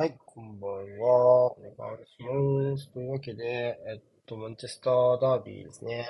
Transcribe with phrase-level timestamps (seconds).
[0.00, 1.52] はい、こんばんは。
[1.52, 1.74] お願い
[2.06, 2.28] しま
[2.78, 2.88] す。
[2.88, 6.08] というわけで、えっと、マンチェスターダービーですね。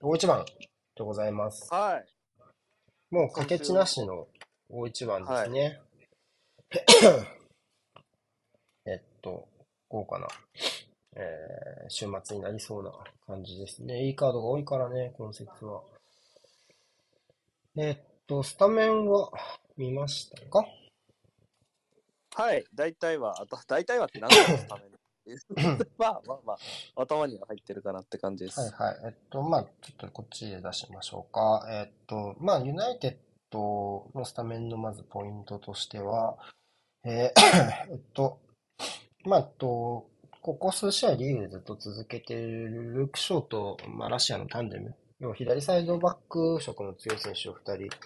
[0.00, 1.68] 大一番でございます。
[1.70, 2.06] はい。
[3.10, 4.26] もう、掛け値なしの
[4.70, 5.82] 大一番ですね。
[8.86, 9.46] えっと、
[9.90, 10.26] 豪華な、
[11.14, 12.90] えー、週末になりそうな
[13.26, 14.06] 感じですね。
[14.06, 15.82] いいカードが多いからね、今節は。
[17.76, 19.30] えっと、スタメンは
[19.76, 20.66] 見ましたか？
[22.38, 24.90] はい、大体は、あと大体はって何ですために。
[25.98, 28.60] まあまあまあ、頭には入ってるかなって感じです。
[28.60, 29.00] はいはい。
[29.06, 31.66] えっと、まあ、ちょっとこっちで出しましょうか。
[31.68, 33.16] えっと、まあ、ユナイテッ
[33.50, 36.38] ドのスタメンのまずポイントとしては、
[37.02, 38.38] えー、 えっと、
[39.24, 40.06] まあ、と、
[40.40, 47.96] ここ数試合リーグでずっと続けているルーク・ショーと、まあ、ラシアのタンデム、要は左サイドバック色の強い選手を2人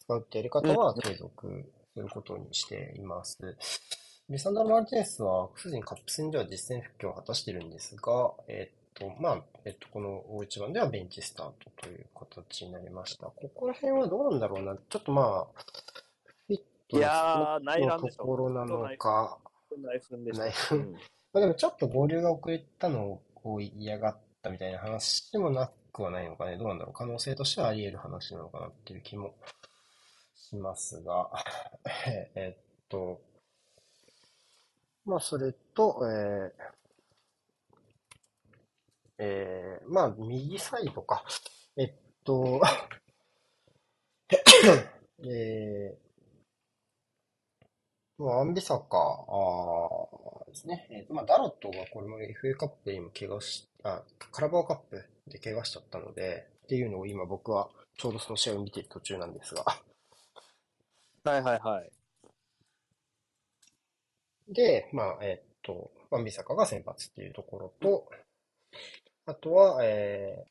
[0.00, 3.56] 使うってやり方は継続することにしています。
[4.28, 13.26] リサンダー・マルティネスは、すでにカップ戦では実戦復帰を果たしているんですが、えっと、まあ、えっと、この大一番ではベンチスタートという形になりました。
[13.26, 14.76] ここら辺はどうなんだろうな。
[14.76, 15.46] ちょっとまあ、
[16.48, 19.38] フィットのところなのか。
[19.78, 20.92] 内紛でし内紛。
[21.32, 26.56] まあでもちょっと合流が遅れたのを嫌がったみたいな話でもなくはないのかね。
[26.56, 26.94] どうなんだろう。
[26.94, 29.34] 可能性としてはあり得る話なのかなっていう気も
[30.46, 31.28] しますが、
[32.36, 33.20] えっと、
[35.04, 36.52] まあ、それと、えー、
[39.18, 41.24] えー、まあ、右サイドか。
[41.76, 42.60] えっと、
[45.28, 50.86] えー、まあ、アンビサカ、あですね。
[50.90, 59.64] えーと、まあ、ダロットがこれも FA カップで今怪我し、あ、カラバーカップで怪我しちゃったので、っていうのを今僕はちょうどその試合を見ている途中なんですが。
[61.26, 61.90] はいはいはい。
[64.48, 68.08] で、まあ、えっと、ワンビサカが先発っていうところと、
[69.26, 70.46] あとは、え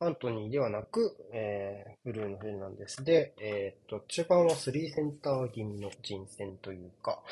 [0.00, 7.22] ー、アントニーではなく、えー、ブルーのフェルナンデスで、えー、っと、中盤は3センター気味の人選というか、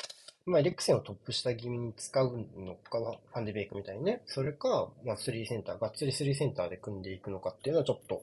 [0.46, 3.00] まあ、エリクセンをトップ下気味に使うのか、
[3.32, 8.22] ファンデベイクみたいにね、それか、まあ、3センター、がっつり3センターで組んでいくのかっていうのはちょっと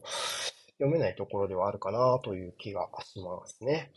[0.79, 3.91] 読めないところではあるかなという気がしますね。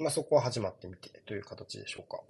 [0.00, 2.20] まあ、そこは始まってみてという形でしょうか。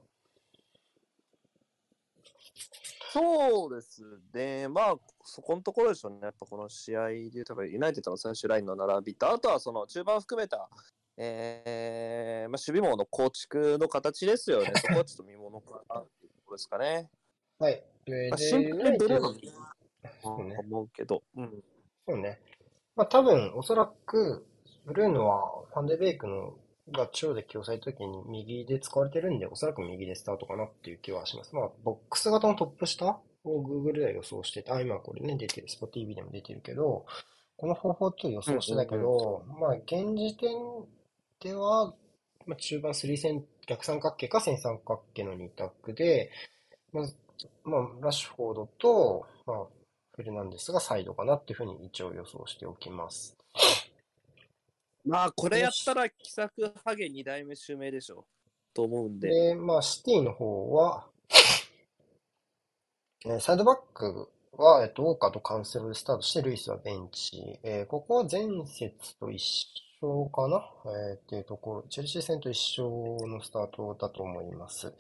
[3.13, 4.03] そうです
[4.35, 4.69] ね。
[4.69, 4.95] まあ、
[5.25, 6.19] そこのところでしょうね。
[6.23, 10.69] やっぱこの試合で言うと、ユナイテッドの最終ラインの並びと、あとはその中盤含めた、
[11.17, 14.73] えー、まあ、守備網の構築の形ですよね。
[14.75, 17.09] そこはちょっと見ものかなっていうところですかね。
[17.59, 17.83] はい。
[18.31, 19.35] まあ、シンプルにブルーの
[20.59, 21.23] 思うけど。
[21.37, 21.63] うん。
[22.09, 22.41] そうね。
[22.97, 24.45] まあ、多分、おそらく、
[24.87, 26.55] ブルーノはファンデベイクの
[26.93, 31.55] が中央で起用された時に右で使われてるんで、おそらく右でスタートかなっていう気はします。
[31.55, 37.07] まあ、ボックス型のトップ下を Google では予想してて、あ、今これね、出てる、SpotTV でも出てるけど、
[37.57, 40.51] この方法と予想してたけど、まあ、現時点
[41.41, 41.95] では、
[42.47, 46.31] まあ、中盤3線、逆三角形か線三角形の2択で、
[46.93, 47.07] まあ、
[47.65, 49.57] まあ、ラッシュフォードと、まあ、
[50.15, 53.37] フェルナンデスがサイドかなっていうふうに一応予想しておきます。
[55.05, 58.27] まあ、これやったら、気さくハゲ2代目襲名でしょ。
[58.75, 59.29] と思うんで。
[59.29, 61.09] で、まあ、シティの方は、
[63.27, 67.59] えー、サイドバックは、えっと、ウォーカーとカンセルでスタートして、ルイスはベンチ。
[67.63, 69.67] えー、ここは前節と一
[70.03, 70.71] 緒かな？
[70.87, 74.95] えー、っていうところ、チェルシー戦と一緒のスタートだと思います。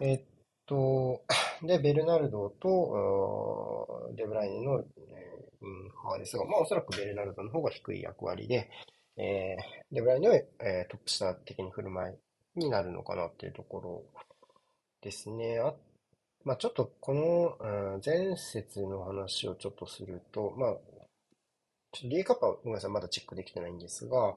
[0.00, 0.20] えっ
[0.66, 1.22] と、
[1.62, 8.70] で、ベルナルドと、デブライネの、えー、うん、ですが、まあ、おそらくベルナルドの方が低い役割で、
[9.16, 12.16] えー、レブライの、えー、トップ下的に振る舞
[12.56, 14.24] いになるのかなっていうところ
[15.02, 15.58] ですね。
[15.60, 15.74] あ
[16.44, 17.56] まあ、ちょっとこの、
[17.94, 20.74] うん、前節の話をちょっとすると、まあ、
[21.92, 24.36] ちょっとリーカップはごめんなさい、まだチェックできてないんですが、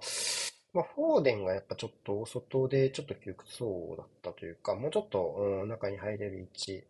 [0.73, 6.83] まあ、フォーデンがやっぱちょっと外でちょっと窮屈そうだったというか、もうちょっと、うん、中に入れる位置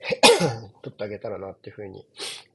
[0.82, 2.06] 取ってあげたらなっていうふうに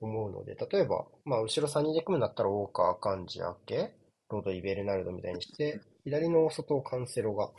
[0.02, 3.92] 思うので、例えば、まあ、後ろ3人で組むんだったら、ウォーカー、アカンジ、アケ、
[4.30, 7.50] ロードイ・ベルナルドみたいにして、左の外をカンセロが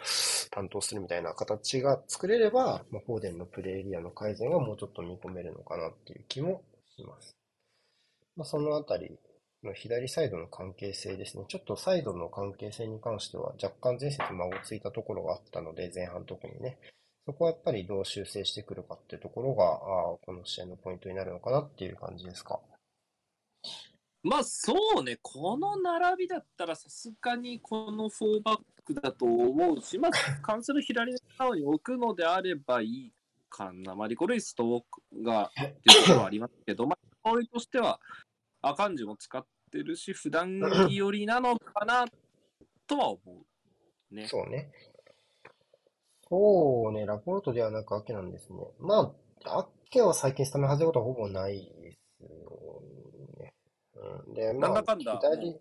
[0.50, 6.62] 担当するみたいな形が作れれば、まあ、フォーデンのプレーエリアの改善はもうちょっと見込めるのかなっていう気も
[6.96, 7.36] します。
[8.36, 9.18] まあ、そのあたり
[9.64, 11.44] の左サイドの関係性ですね。
[11.48, 16.78] ちょっとサイドの関係性に関しては若干前節間をついたところがあったので、前半特にね。
[17.26, 19.76] そこはやっぱりどう修正してくるかっていうところが、あ
[20.24, 22.60] この試合のポイントになるのかなっていう感じですか。
[24.22, 30.10] まあそうね、この並びだったらさすがにこの4バック、クだと思うし、まあ、
[30.42, 33.12] カンセル左側に置くのであればいい
[33.50, 33.94] かな。
[33.94, 38.00] マリコ・ルイスとウォークがっていうところはありますけど、 まあ、香りとしては、
[38.62, 42.06] アカンジも使ってるし、普段着寄りなのかな
[42.86, 43.20] とは思
[44.10, 44.14] う。
[44.14, 44.26] ね。
[44.26, 44.72] そうね。
[46.28, 48.58] そうね、ラポルトではなくアッケなんですね。
[48.78, 52.97] まあ、アッケは最近スタメン外れることはほぼないですよね。
[54.26, 55.54] うん、で、まあ、なんだかんだ左、や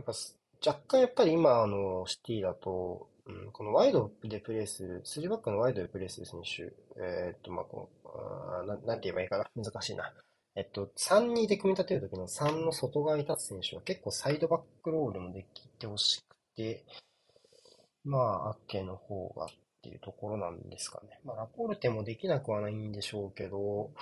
[0.00, 9.46] っぱす若干やっぱり今、あの、シティだと、うん、このワイドでプレーする、3バックのワイドでプレーする選手、えーっと、まあ、こう、あーな、なんて言えばいいかな。
[9.56, 10.12] 難しいな。
[10.56, 16.84] えっと、3-2で組み立てるときの3の外側に立つ選手は結構サイドバックロールもできてほしくて、
[18.04, 19.48] まあ、アッケの方がっ
[19.82, 21.20] ていうところなんですかね。
[21.24, 23.92] まあ、ラポルテもできなくはないんでしょうけど、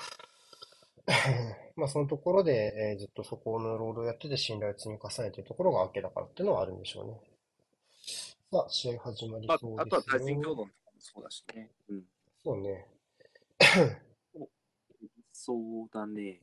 [1.76, 7.20] まあ、そのところで、えーずっとそこのロールをやってて信頼を積み重ねているところがアッケだからっていうのはあるんでしょうね。
[8.52, 9.82] さあ、試合始まりまあそうですよ。
[9.82, 11.70] あとは対人強度もそうだしね。
[11.88, 12.04] うん。
[12.44, 12.86] そうね。
[15.32, 16.40] そうだね。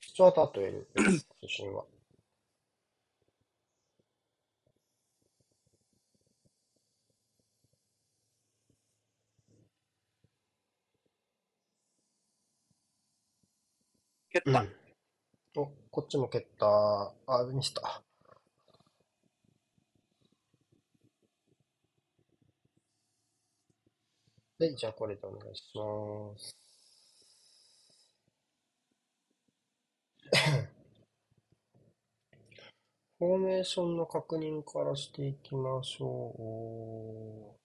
[0.00, 1.84] スチュワート・アットウェルです、出身は。
[14.30, 14.60] 蹴った。
[14.60, 14.76] うん。
[15.56, 16.66] お、こっちも蹴った。
[17.26, 18.02] あ、ミスった。
[24.60, 26.56] はい、じゃあこれでお願いします。
[33.20, 37.57] フォーメーションの確認からしていきましょう。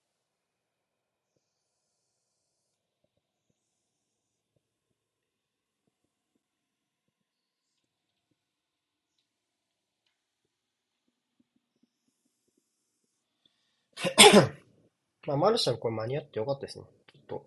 [15.26, 16.84] まあ、マルシャンこれ間に合ってよかったですね。
[17.12, 17.46] ちょっと、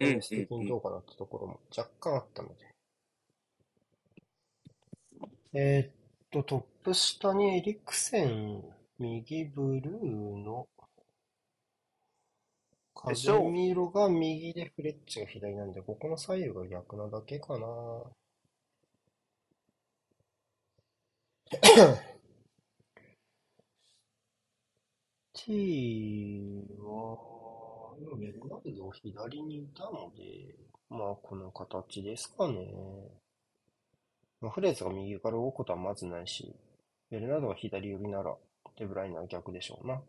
[0.00, 2.74] うん的にどうかなってところも若干あったので。
[5.56, 5.92] えーっ
[6.30, 8.64] と、トップ下にエリクセン、
[8.98, 10.66] 右ブルーの、
[12.94, 17.66] カゼでしょうミーロが右でフレッチが左なんで、ここの左右が逆なだけかな。
[25.44, 30.56] T は、今ベルナルド左にいたので、
[30.88, 32.72] まあこの形ですかね。
[34.40, 36.56] まあ、フレーズが右から動くことはまずないし、
[37.10, 38.34] ベルナルドが左寄りなら、
[38.78, 40.00] デブライナは逆でしょうな。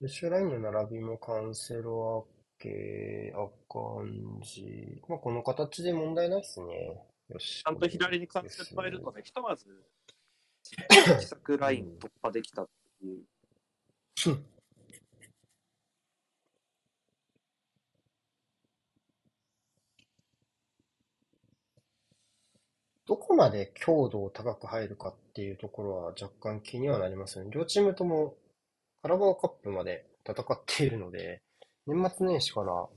[0.00, 5.00] ルシュラインの並びもカンセロアケ、アカンジ。
[5.08, 7.11] まあこの形で問題ないですね。
[7.28, 7.62] よし。
[7.62, 9.66] ちゃんと左に関節変えるとね、ひとまず、
[10.64, 12.68] 自作ライン突破できたっ
[13.00, 13.24] ていう。
[23.06, 27.50] どこまで強度を高く入るかっていうところは若干気にはなりますよね。
[27.52, 28.36] 両チームとも
[29.02, 31.42] カラバオカップまで戦っているので、
[31.86, 32.88] 年末年始から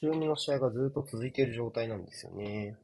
[0.00, 2.76] 週2の試合がずっと続いている状態なんですよね。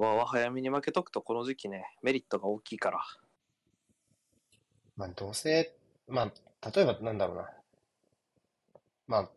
[0.00, 3.00] まあ、早めに負けとくと、この時期ね、メリットが大きいから。
[4.96, 5.74] まあどうせ、
[6.08, 7.50] まあ例えばなんだろうな。
[9.06, 9.30] まあ、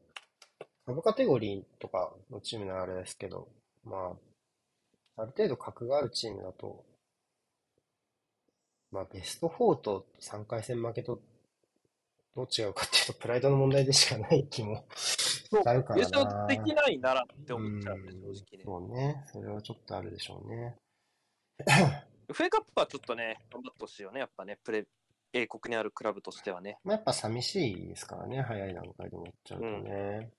[0.85, 3.47] サブカテゴリーとかのチームならあれですけど、
[3.83, 4.15] ま
[5.17, 6.85] あ、ある程度格があるチームだと、
[8.91, 11.19] まあベスト4と3回戦負けと
[12.35, 14.85] どう違うかっていうとプライドの問題でしかない気も
[15.63, 16.25] そうあるから優な。
[16.25, 18.63] 勝できないならって思っちゃうんで、うん正直ね。
[18.65, 19.24] そうね。
[19.31, 20.75] それはちょっとあるでしょうね。
[22.29, 24.85] FA カップはちょっとね、頑張ってほしいよね、やっぱね、プレ
[25.33, 26.77] 英国にあるクラブとしてはね。
[26.83, 28.41] まあやっぱ寂しいですからね。
[28.41, 30.31] 早い段階で持っちゃうとね。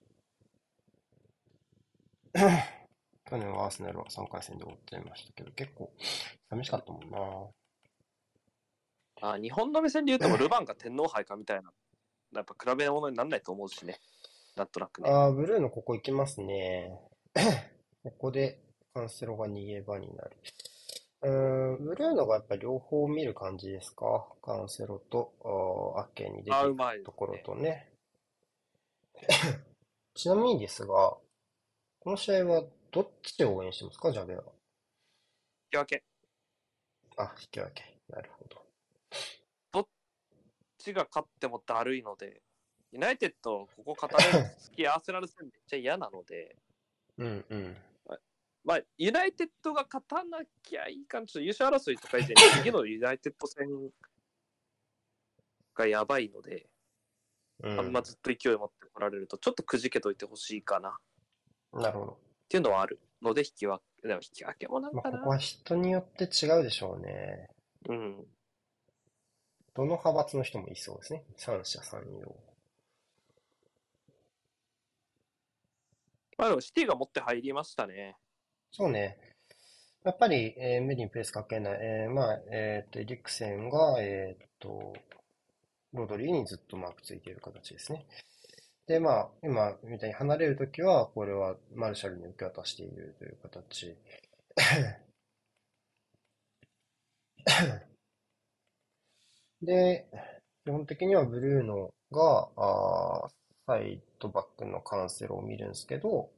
[3.29, 5.93] 去年はアーセナルは3回戦で終わっちゃいましたけど、結構
[6.49, 7.19] 寂しかったもんな。
[9.33, 11.73] あ日本の目線で言うともルヴァンか天皇杯かみたいな、
[12.35, 13.99] やっぱ比べ物にならないと思うしね。
[14.57, 15.11] なんとなくね。
[15.11, 16.99] ああ、ブルーのここ行きますね。
[18.03, 18.59] ここで
[18.95, 20.37] カンセロが逃げ場になる。
[21.23, 24.27] うーん、ブルーのがやっぱ両方見る感じですか？
[24.43, 25.33] カンセロと、
[25.97, 27.93] あーアッケーに出てあいうまいですねくところとね。
[30.15, 31.17] ちなみにですが、
[32.01, 34.11] この試合はどっちで応援してますか？
[34.13, 34.43] ジャベは。
[34.45, 34.51] 引
[35.73, 36.05] き分け。
[37.19, 37.85] あ、引き分け。
[38.09, 38.57] なるほど。
[39.73, 39.87] どっ
[40.79, 42.41] ちが勝ってもだるいので、
[42.93, 46.57] ユナイテッド、ここ勝たれると次アーセナル戦めっちゃ嫌なので、
[47.19, 47.77] うんうん。
[48.65, 53.69] まあ、ユナイテッドが勝たなきゃいいかな、ちょっと優勝争いとか以前に、次のユナイテッド戦
[55.75, 56.67] がやばいので、
[57.63, 60.93] うん、あんまずっと勢い持ってこられると、ちょっとくじけといてほしいかなっ
[61.81, 62.19] なるほど。
[62.49, 65.19] ていうのはあるので、引き分け、でも引き分けもなんまあ、かな。
[65.19, 67.49] ここは人によって違うでしょうね。
[67.89, 68.27] うん。
[69.75, 71.25] どの派閥の人もいそうですね。
[71.37, 72.35] 三者三様。
[76.39, 78.17] まあでもシティが持って入りましたね。
[78.71, 79.19] そうね。
[80.05, 81.79] やっぱり、えー無理にプレスかけない。
[81.81, 84.95] えーまあ、えっと、エリクセンが、えっと、
[85.93, 88.07] ロドリーにずっとマークついている形ですね。
[88.87, 93.97] で、まあ、今みたいに離れるときは、これはマルシャルに受け渡しているという形。
[99.63, 100.07] で、
[100.65, 103.29] 基本的にはブルーノが、あ
[103.67, 106.31] サイドバックのカンセロを見るんですけど、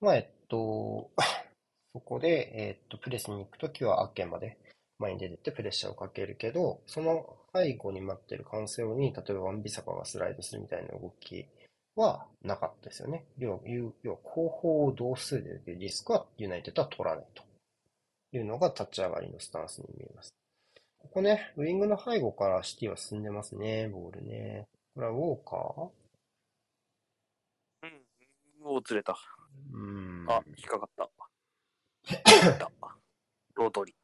[0.00, 1.10] まあ、えっと、
[1.92, 4.58] そこで、えっと、プレスに行くときはアッケンまで
[4.98, 11.46] 前に出てってプレッシャーをかけるけど、その背後に待ってるカンセロに、例えばワンビサカがスライドするみたいな動き
[11.96, 13.24] はなかったですよね。
[13.38, 13.60] 要は、
[14.02, 17.42] 要は後方を同数で受けるリスクはユナイテッドは取らないと
[18.32, 20.32] いうのが立ち上がりのスタンスに見えます。
[20.98, 24.66] ここね、ウィングの背後からシティは進んでますね、ボールね。
[24.94, 26.05] これはウォーカー？
[28.66, 29.16] もうずれた。
[29.72, 30.26] うーん。
[30.28, 31.08] あ、引っかかった。
[32.10, 32.68] 引った。
[33.54, 33.94] ロードリ。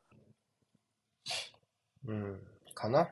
[2.06, 2.40] うん。
[2.72, 3.00] かな？
[3.00, 3.10] あ、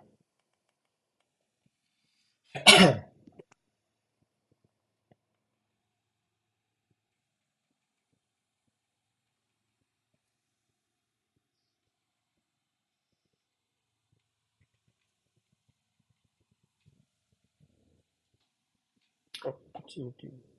[19.42, 20.49] こっち見てる。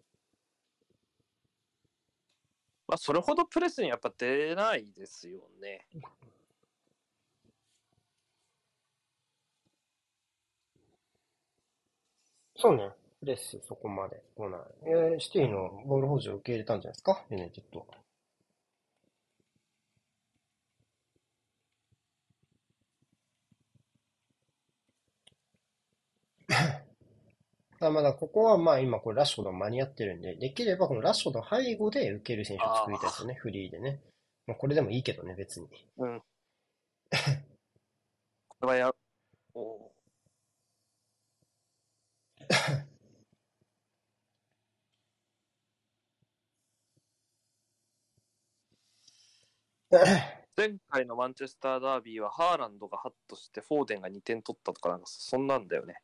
[2.91, 5.87] まあ、それほどプレスにやっぱ出ないですよね。
[12.57, 12.89] そうね。
[13.21, 14.61] プレスそこまで来ない。
[14.83, 17.23] えー、シティのボール保持を受け入れたんじゃないですか？
[17.29, 17.85] ユナイテッドは。
[27.87, 34.01] あまだここはまあ今これラッシュフォードが間に合ってるんで、できればこのラッシュの背後で受ける選手を作りたいですよね、フリーでね。
[34.45, 35.67] まあ、これでもいいけどね、別に。
[35.97, 36.21] うん。
[38.47, 38.91] これはや、
[39.55, 39.91] お
[50.55, 56.01] 前回のマンチェスターダービーはハーランドがハッとしてフォーデンが2点取ったとかなんかそんなんだよね。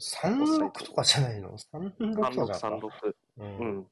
[0.00, 2.90] 36とかじゃないの ?36 とかじゃなかっ3636。
[3.00, 3.08] た。
[3.08, 3.16] う。
[3.38, 3.86] うんん。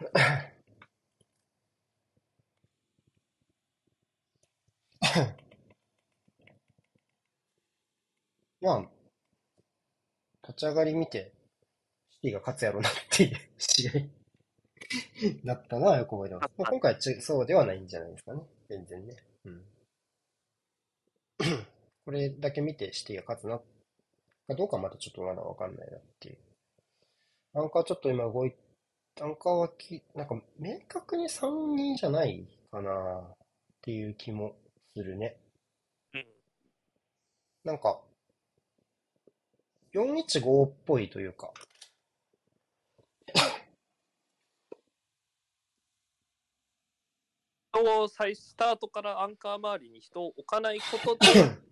[8.60, 8.84] まあ、
[10.46, 11.32] 立ち上がり見て、
[12.10, 13.92] シティが勝つやろうなっていう試合
[15.44, 16.50] だったのはよく覚えてます。
[16.58, 18.42] まあ、今回はちそうではないんじゃないですかね。
[18.68, 19.16] 全然ね。
[19.44, 19.64] うん。
[22.04, 23.60] これだけ見てシティが勝つな、
[24.48, 26.38] かどうかはまだちょっとまだわかんないなっていう。
[27.54, 28.54] アンカーちょっと今動い、
[29.20, 33.36] アンカーはき、なんか明確に3人じゃないかなっ
[33.82, 34.56] ていう気も
[34.96, 35.36] するね。
[36.14, 36.26] うん。
[37.64, 38.00] なんか、
[39.92, 41.52] 415っぽいというか、
[47.72, 51.58] 人を再スタートからアンカー周りに人を置かないことで、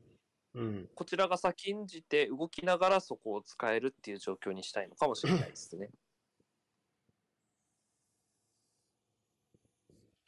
[0.56, 0.88] うん。
[0.94, 5.90] こちらが先んじて動きながらそこを使えるっていう状況にしたいのかもしれないですね。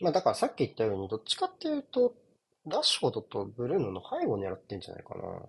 [0.00, 2.14] まあだからさっき言ったように、どっちかっていうと、
[2.66, 5.48] ラッシュフォードとブルーノの背後を狙ってんじゃないかな。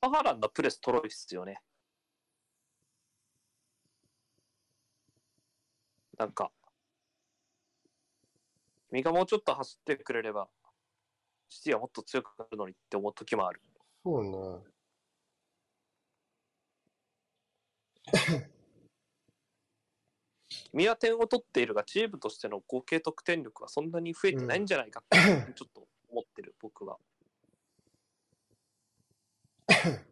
[0.00, 1.60] パハランドプレストロいっすよね。
[6.18, 6.50] なんか、
[8.88, 10.48] 君がもうちょっと走ってくれれば、
[11.48, 13.60] シティはもっと強くなるのにって思う時もある。
[14.02, 14.64] そうね。
[20.70, 25.18] 君は点を取っているが、チームとしての合計得点力はそんなに増えてないんじゃないかって、
[25.54, 26.98] ちょっと思ってる、僕は。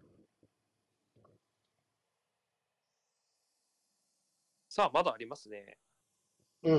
[4.68, 5.78] さあ、まだありますね。
[6.64, 6.76] う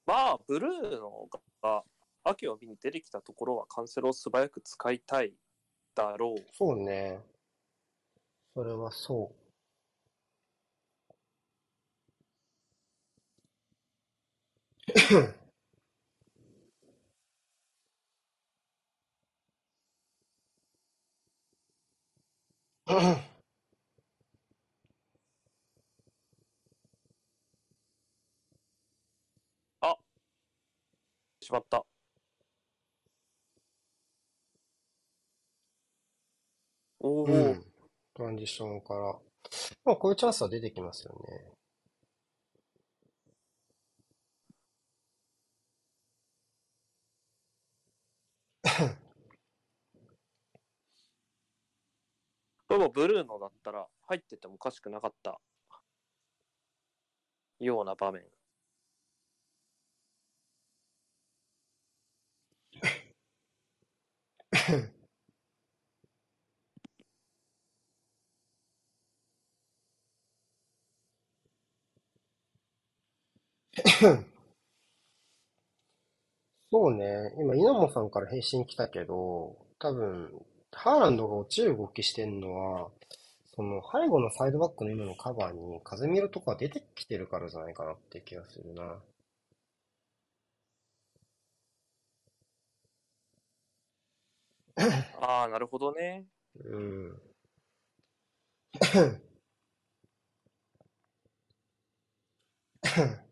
[0.07, 1.29] まあ、ブルーノ
[1.63, 1.85] が
[2.25, 5.35] 秋を見に出てきたところはカンセロを素早く使いたい
[5.95, 6.45] だろう。
[6.53, 7.21] そうね。
[8.55, 9.39] それはそう。
[31.49, 31.83] しまった。
[37.01, 37.65] おお、うん。
[38.15, 39.19] トランジションから。
[39.85, 41.53] まあ、こういうチャンスは出てきますよね。
[52.69, 55.41] でもブルーノだったら入っててもおかしくなかった
[57.61, 58.38] ような場面。
[76.71, 77.35] そうね。
[77.39, 80.31] 今、稲本さんから返信来たけど、多分、
[80.73, 82.91] ハーランドが落ちる動きしてんのは、
[83.55, 88.99] その、背後のサイドバックの今のカバーに、風見ろとか出てきてるからじゃないかなって気がするな。
[95.21, 96.27] ああ、なるほどね。
[96.65, 97.21] うん。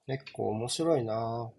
[0.06, 1.52] 結構面白いな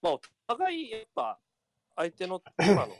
[0.00, 1.40] まあ、お互いやっぱ
[1.96, 2.96] 相手の今の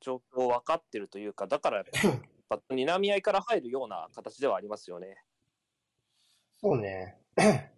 [0.00, 1.86] 状況を分かってるというか、だからやっ
[2.48, 5.16] ぱ睨み合いから入るような形ではありますよね。
[6.60, 7.18] そうね。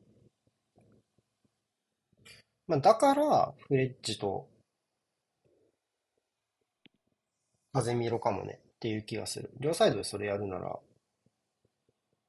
[2.67, 4.49] まあ、だから、フレッジと、
[7.73, 9.51] 風見ろかもねっていう気がする。
[9.59, 10.79] 両サイドでそれやるなら、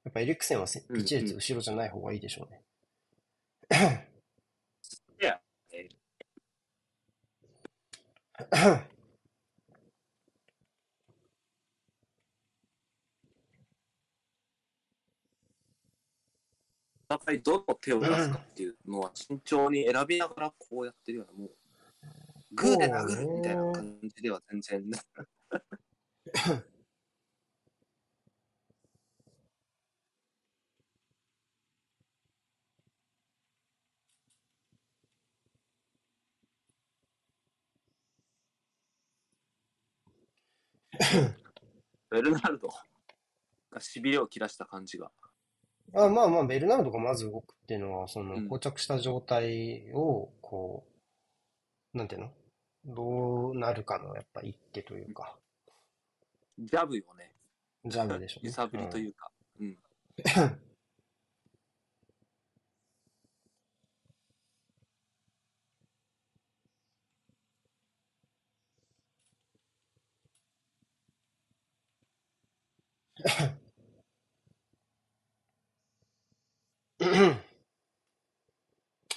[0.04, 2.62] やっぱエリクセンは一列後ろじゃない方がいいでしょうね。
[5.22, 5.40] いや、
[5.72, 5.88] え
[17.10, 21.52] お互いどの手を出すかっていうのは慎重に選びながらこうやってるような、もう、
[22.54, 24.84] グーで殴るみたいな感じでは全然、
[42.12, 42.70] ベルナルド。
[43.72, 45.10] がしびれを切らした感じが。
[45.94, 48.50] あまあまあ、ベルナルドがまず動くっていうのは、その、うん。
[48.50, 50.86] 膠着した状態を、こ
[51.94, 52.32] う、なんていうの？
[52.86, 55.38] どうなるかの、やっぱ一手というか、
[56.60, 57.32] ジャブよね。
[57.86, 58.50] ジャブでしょうね。
[58.50, 59.32] 揺さぶりというか。
[59.60, 59.78] うん。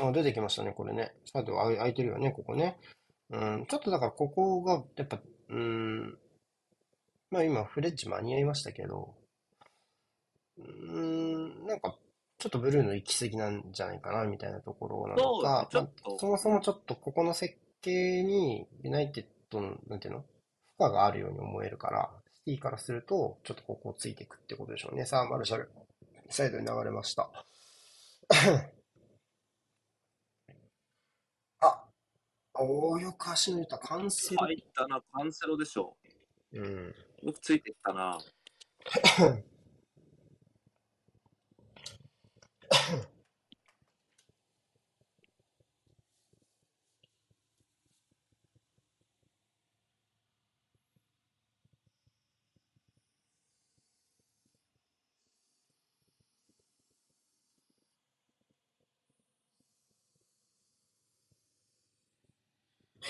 [0.01, 1.15] あ、出てきましたね、これね。
[1.25, 2.79] サイドあ空いてるよね、ここね。
[3.31, 6.19] うん、ちょっとだからここが、やっぱ、うん、
[7.31, 9.15] まあ今フレッジ間に合いましたけど、
[10.59, 11.97] うーん、なんか、
[12.39, 20.21] ちょっとブルーの行き過ぎなんじゃないかな、みたいなところなのか、ちょっとまあそもそもちょっとここの設計に、ユナイテッドの、なんていうの？
[20.21, 22.11] 負荷があるように思えるから、
[22.45, 25.07] シティからすると、ちょっとここをついていくってことでしょうね。
[25.07, 25.71] さあ、マルシャル、
[26.29, 27.31] サイドに流れました。
[31.61, 31.85] あ、
[32.55, 34.39] おー、よく足の入れた、カンセル。
[34.39, 35.97] 入ったな、カンセロでしょ
[36.53, 36.95] うん。
[37.23, 37.27] う。
[37.27, 38.19] よくついていったな。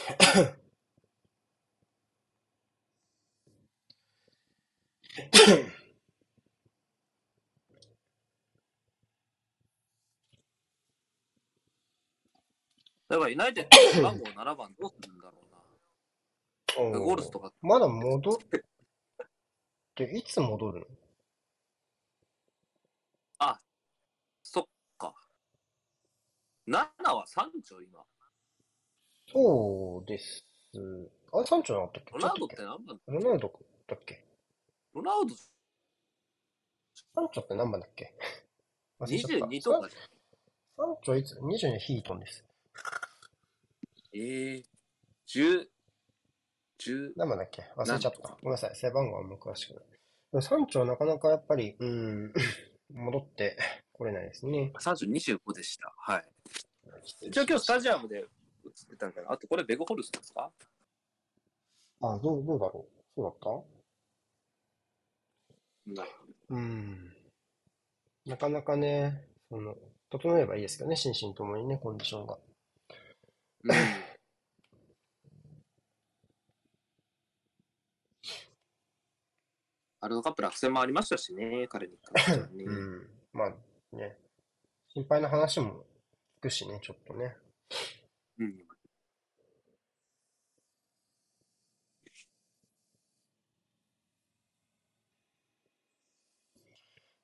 [13.09, 15.33] だから、ユナイテッドの番号7番どうするんだろ
[16.79, 16.99] うな。
[16.99, 18.39] ゴールスとか、まだ戻っ
[19.97, 20.87] て、いつ戻るの？
[24.43, 24.65] そっ
[24.99, 25.15] か。
[26.67, 28.05] 7は3丁今。
[29.35, 30.47] そうです。
[31.33, 32.13] あれ、サンチョったっけ？
[32.13, 33.53] ロナウドって何番ロナウド
[33.89, 34.25] だっけ？
[34.95, 38.15] ロナウドサンチョって何番だっけ？
[39.01, 40.03] 忘れちゃった22とかじゃん。
[40.77, 42.45] サンチョいつ ?22 ヒートンです。
[44.13, 44.63] ええ
[45.27, 45.67] 10、
[46.79, 47.63] 10、何番だっけ？
[47.77, 48.19] 忘れちゃった。
[48.21, 48.77] ごめんなさい。
[48.77, 50.43] 背番号はもう詳しくない。
[50.43, 52.33] サンチョはなかなかやっぱり、うーん、
[52.95, 53.57] 戻って
[53.93, 54.73] これないですね。
[54.81, 55.93] 30、25でした。
[55.97, 56.25] はい。
[57.23, 58.25] 一応今日スタジアムで
[58.69, 60.51] 映ってたんだけど、あとこれベゴホルスですか？
[62.01, 63.03] あ、どう、どうだろう。
[63.15, 63.65] そうだっ
[65.87, 66.09] なた？
[66.51, 67.13] うーん。
[68.27, 69.77] なかなかね、その、
[70.11, 72.39] 整えばいいですけどね、心身ともにね、コンディションが。
[73.65, 73.71] うん。
[80.01, 82.65] ワールドカップ落選もありましたしね、彼に関してはね。
[82.65, 83.11] うん。
[83.33, 83.55] まあ
[83.97, 84.19] ね、
[84.89, 85.87] 心配な話も
[86.39, 87.37] 聞くしね、ちょっとね。
[88.39, 88.55] うん。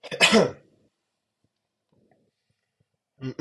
[3.23, 3.35] うん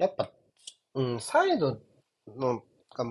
[0.00, 0.30] やっぱ、
[0.94, 1.78] うん、サイド
[2.26, 2.62] の
[2.96, 3.04] が、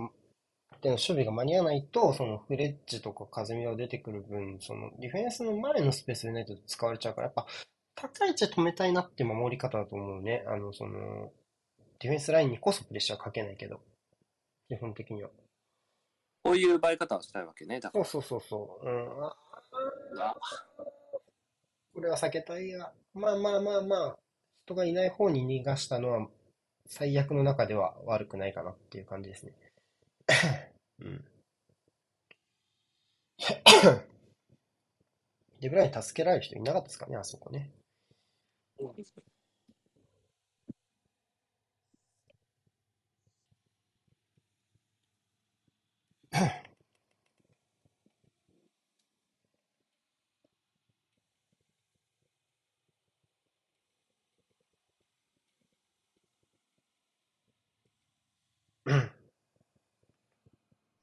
[0.82, 7.46] での守備が間に合わないと、そのフレッジとか風見が出てくる分、そのディフェンスの前のスペースでないと使われちゃうから、やっぱ
[7.94, 10.44] 高い位置で止めたいなって守り方だと思うね。
[10.48, 11.32] あの、その、
[12.00, 13.82] ディフェンスラインにこそプレッシャーかけないけど、
[14.68, 15.30] 基本的には。
[16.44, 17.80] こういう奪い方をしたいわけね。
[17.80, 18.88] だから、そうそうそうそう。
[18.88, 19.36] うん、あ
[21.94, 24.18] これは避けたいが、まあまあまあまあ、
[24.66, 26.28] 人がいない方に逃がしたのは、
[26.90, 29.54] 最悪の中では悪くないかなっていう感じですね。
[31.00, 31.26] うん。
[35.62, 37.70] デブライン助けられる人いなかったですかね、あそこね。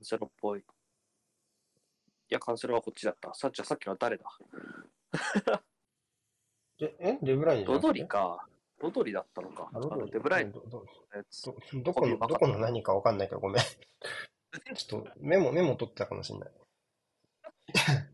[0.02, 0.60] セロっぽい。
[0.60, 0.62] い
[2.28, 3.32] や、カンセロはこっちだった。
[3.34, 4.24] さっちゃんさっきのは誰だ？
[6.78, 7.18] で、え？
[7.22, 8.00] デブラインドなくて？
[8.00, 8.46] リか。
[8.80, 9.70] ロドリだったのか。
[9.72, 10.60] あのデブラインど。
[10.68, 10.84] ど、
[11.82, 13.62] どこの、どこの何かわかんないけどごめん。
[14.74, 16.50] ちょっとメモ、メモ取ってたかもしれない。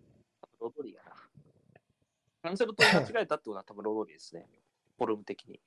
[0.60, 1.16] ロドリやな。
[2.42, 4.48] カンセロと間違えたってことは多分ロドリですね。
[4.96, 5.60] フォルム的に。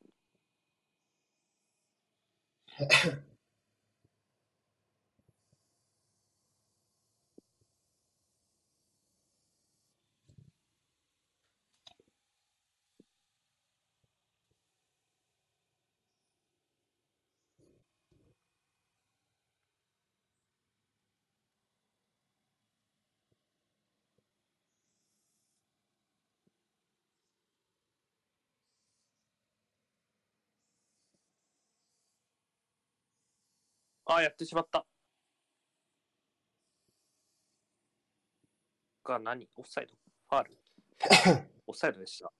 [34.07, 34.85] あ、やってしまった。
[39.03, 39.47] が何？
[39.55, 39.93] オフサイド？
[40.29, 40.57] ファール？
[41.67, 42.31] オフサイドでした。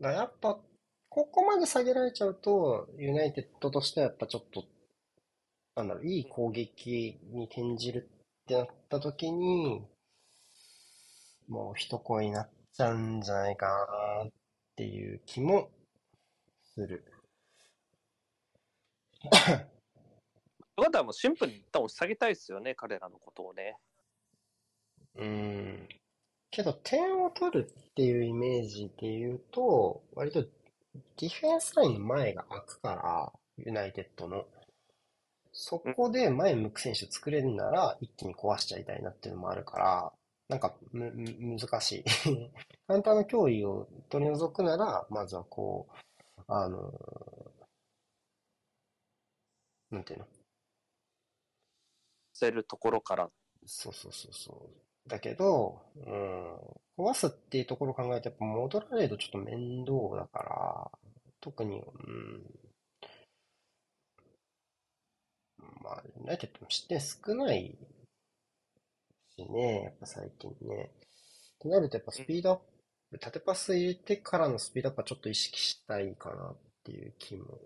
[0.00, 0.58] だやっぱ、
[1.10, 4.64] ここまで下げられちゃうと、ユナイテッドとしてはやっぱちょっと、
[5.76, 8.10] なんだろう、いい攻撃に転じる
[8.46, 9.82] ってなった時に、
[11.48, 14.32] もう一声になっちゃうんじゃないかなっ
[14.76, 15.68] ていう気も
[16.62, 17.04] する。
[19.20, 23.76] ということはもうシンプルに一旦押し下げたいですよね、彼らのことをね。
[25.16, 25.88] うーん。
[26.52, 34.46] けど、点を取るっていうイメージで言うと、割とディフェンスラインの前が開くから、ユナイテッドの。
[35.58, 40.12] そこで前向く選手作れるなら、一気に壊しちゃいたいなっていうのもあるから、
[40.50, 42.04] なんか、む、む、難しい。
[42.86, 46.92] 簡単な脅威を取り除くなら、まずはこう、あの、
[49.90, 50.26] なんていうの？
[52.34, 53.30] せるところから。
[53.64, 54.70] そうそうそうそ
[55.06, 55.08] う。
[55.08, 56.56] だけど、うん、
[56.98, 60.90] 壊すっていうところを考えると、やっぱ戻られるとちょっと面倒だから、
[61.40, 62.42] 特に、うん、
[65.82, 67.76] まあ、ユナイテッドも失点少ない
[69.36, 70.90] しね、やっぱ最近ね。
[71.60, 72.60] となるとやっぱスピードアッ
[73.10, 77.58] プ、縦パス入れてからのスピードアップはちょっと意識したいかなっていう気も。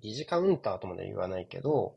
[0.00, 1.96] 疑似カウンターとまで言わないけど、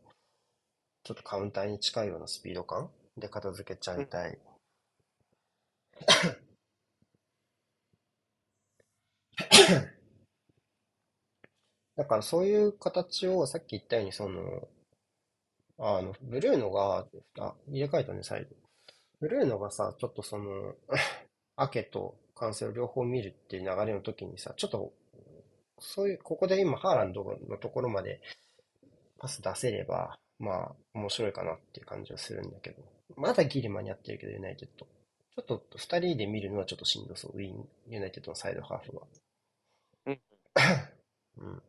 [1.04, 4.38] ちょっとカウンターに近いようなスピード感で片付けちゃいたい。
[12.00, 14.70] だからそういう形をさっき言ったように、その、
[15.78, 17.06] あの、ブルーノが、
[17.38, 18.56] あ、入れ替えたね、再度。
[19.20, 20.76] ブルーノがさ、ちょっとその、
[21.58, 24.94] アケとカンセル両方見るっていう流れの時にさ、ちょっと、
[25.80, 28.22] そういう、ここで今、ハーランドのところまで
[29.18, 32.84] パス出せれば、まあ、面白いかなっていう感じはするんだけど、
[33.18, 34.86] まだギリ間に合ってるけど、ユナイテッド。
[35.36, 39.04] ちょっと二人で見るのはちょっとしんどそう、ウィン、ユナイテッドのサイドハーフは。
[40.06, 40.22] うん。
[41.38, 41.64] うん。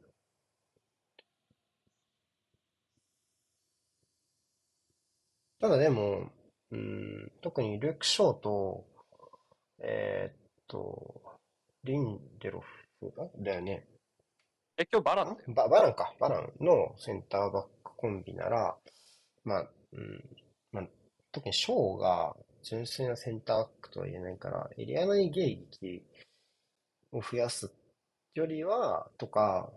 [5.60, 6.30] ただでも、
[6.70, 8.86] うん、特にルーク・ショーと、
[9.82, 11.20] えーっと、
[11.84, 13.86] リンデロフあだよね。
[14.78, 16.14] え、今日バランバ、バランか。
[16.18, 18.76] バランのセンターバックコンビなら、
[19.44, 20.24] まあ、うん、
[20.72, 20.84] まあ、
[21.32, 26.02] 特にショーが純粋なセンターバックとは言えないから、エリア内迎撃
[27.12, 27.70] を増やす
[28.34, 29.70] よりは、とか、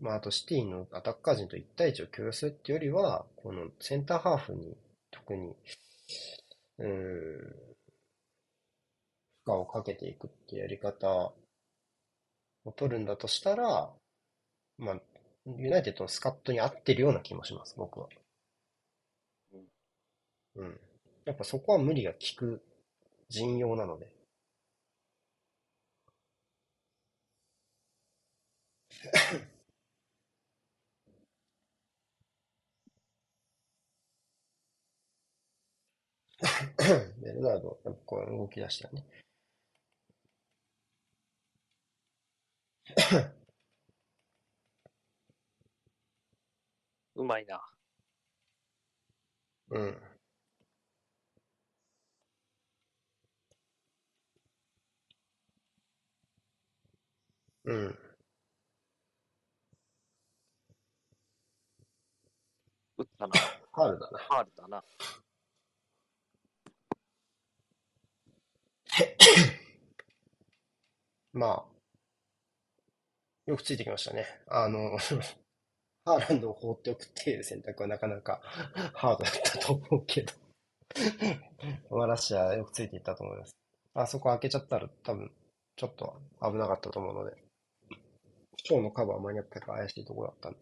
[0.00, 4.76] まあ、あとシティのアタッカー陣と1対1を共有するっていうよりは、このセンターハーフに
[5.28, 5.54] 特に、
[6.78, 7.78] うーん、
[9.44, 11.32] 負荷をかけていくっていうやり方
[12.64, 13.92] を取るんだとしたら、
[14.78, 15.00] まあ、
[15.58, 18.08] ユナイテッドのスカットに合ってるような気もします、僕は。
[20.56, 20.78] うん。
[21.24, 22.62] やっぱそこは無理が効く
[23.30, 24.12] 陣容なので。
[37.20, 39.04] ベルナード、やっぱこう動き出したよね。
[47.16, 47.60] うまいな。
[49.70, 49.96] うん。
[57.64, 57.98] うん。
[62.98, 63.34] 打ったな。
[63.74, 64.18] ファールだな。
[64.18, 64.84] ファールだな。
[71.32, 71.64] まあ、
[73.46, 74.26] よくついてきましたね。
[74.48, 74.98] あの、
[76.04, 78.40] ハーランドを放っておくっていう選択はなかなか
[78.94, 80.32] ハードだったと思うけど。
[81.90, 83.52] まあ、ラシャーよくついていったと思います。
[83.94, 85.30] あそこ開けちゃったら多分
[85.76, 87.36] ちょっと危なかったと思うので、
[88.68, 90.58] 今日のカバー間に合ったか怪しいところだったんで。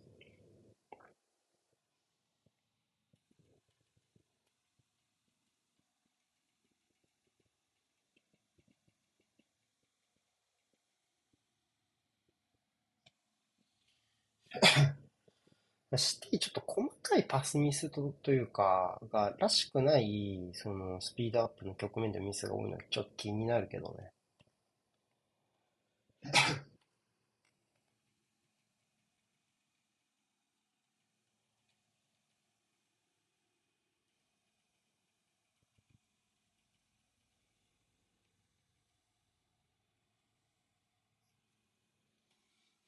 [15.99, 24.11] シティちょっと細かいパスミスと、というか、が、らしくない、その、スピードアップの局面でミスが多いのがちょっと気になるけどね。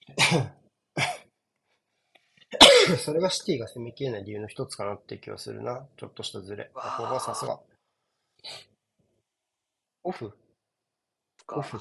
[2.99, 5.87] それがシティが攻めきれない理由の一つかなって気はするな。
[5.97, 6.71] ちょっとしたズレ。
[6.75, 7.61] ここはさすが。
[10.03, 10.33] オフ
[11.49, 11.79] オフ。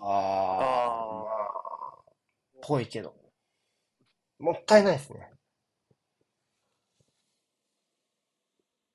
[0.00, 2.04] ああ、まあ、
[2.60, 3.14] ぽいけど。
[4.40, 5.30] もったいないですね。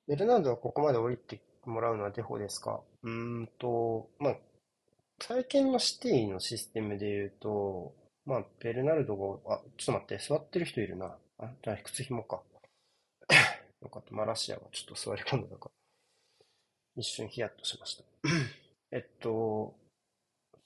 [0.08, 2.80] ベルナンドはここまで降りてもらうのはデフォですか？
[3.02, 4.36] うーんと、まあ、
[5.20, 11.16] 最近のシティのシステムで言うと、まあ、ベルナルドが、あ、ちょっと待って、座ってる人いるな。
[11.38, 12.42] あ、じゃあ、靴紐か。
[13.80, 14.14] よかった。
[14.14, 15.70] マラシアがちょっと座り込んでたから。
[16.96, 18.04] 一瞬ヒヤッとしました。
[18.90, 19.74] えっと、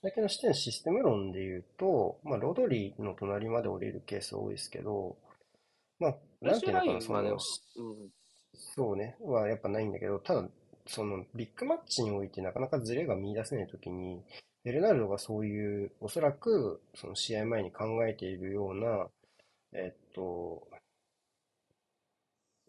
[0.03, 5.19] 最近の視点システム論で言うと、まあ、ロドリの隣まで降りるケース多いですけど、
[5.99, 7.39] まあ、なんていうのかな、その、うん、
[8.55, 10.49] そうね、はやっぱないんだけど、ただ、
[10.87, 14.23] そのビッグマッチにおいてなかなかズレが見出せないときに、
[14.65, 19.09] ベルナルドがそういう、おそらくその試合前に考えているような、
[19.73, 20.69] えっと、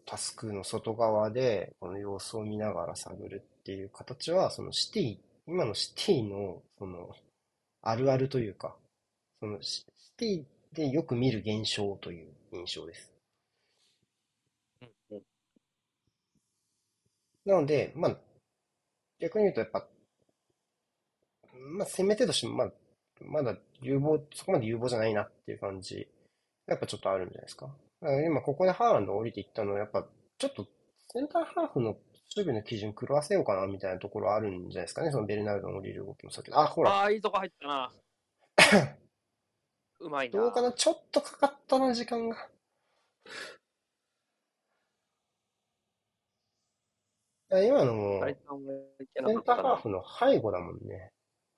[0.06, 7.14] タスクの外側でこの様子を見ながら探るっていう形は、そのシティ、今のシティのその
[7.82, 8.76] あるあるというか、
[9.40, 10.44] そのシティ
[10.74, 13.11] でよく見る現象という印象です。
[17.44, 18.16] なので、まあ、
[19.20, 19.86] 逆に言うとやっぱ、
[21.76, 22.72] まあ、攻め手としても、まあ、
[23.20, 26.08] まだ有望、そこまで有望じゃないなっていう感じ、
[26.66, 27.68] やっぱちょっとあるんじゃないですか。
[28.26, 30.06] 今ここでハーランド降りていったのは、やっぱ
[30.38, 30.66] ちょっと
[31.12, 31.96] センターハーフの
[32.34, 35.10] 守備の基準狂わせようかなみたいなところあるんじゃないですかね。
[35.12, 36.58] そのベルナルドの降りる動きもそうけど。
[36.58, 36.90] あ、ほら。
[36.90, 37.92] ああ、いいとこ入ったな。
[40.00, 40.40] うまいな。
[40.40, 42.48] どうかなちょっとかかったな、時間が。
[47.60, 51.10] 今のも、センターハーフの背後だもんね。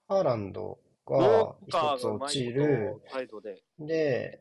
[0.09, 3.01] ハーランドが一つ落ちる。
[3.79, 4.41] で、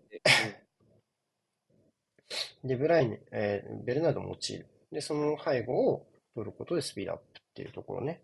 [2.63, 4.67] で、ブライネ、えー、ベルナードも落ちる。
[4.91, 8.21] で、その背後を取ることでスピードアップっていうところね。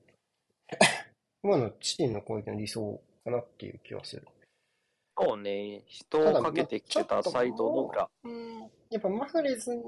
[1.43, 4.27] 今のチティの攻撃の理想かなっていう気はする。
[5.17, 8.09] そうね、人をかけてきてたサイドの裏。
[8.23, 9.83] うん、やっぱマフレーズに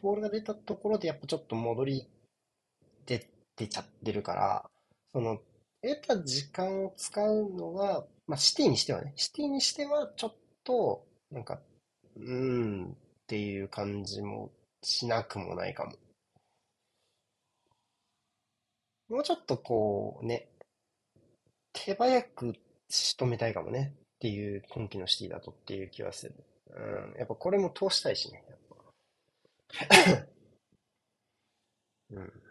[0.00, 2.08] ボールが出たところで、やっぱちょっと戻り
[3.56, 4.70] 出、出ちゃってるから、
[5.12, 5.40] その、
[5.82, 11.60] 得た時間を使うのが、まあ、シティにしてはね、シティにしてはちょっと、なんか、
[12.16, 14.50] うーんっていう感じも
[14.82, 15.92] しなくもないかも。
[19.08, 20.48] もうちょっとこうね、
[21.72, 22.54] 手早く
[22.88, 26.34] 仕留めたいかもねっていう今季のシティだとっていう気はする。
[26.70, 30.26] うん、やっぱこれも通したいしね、やっぱ。
[32.10, 32.45] うん。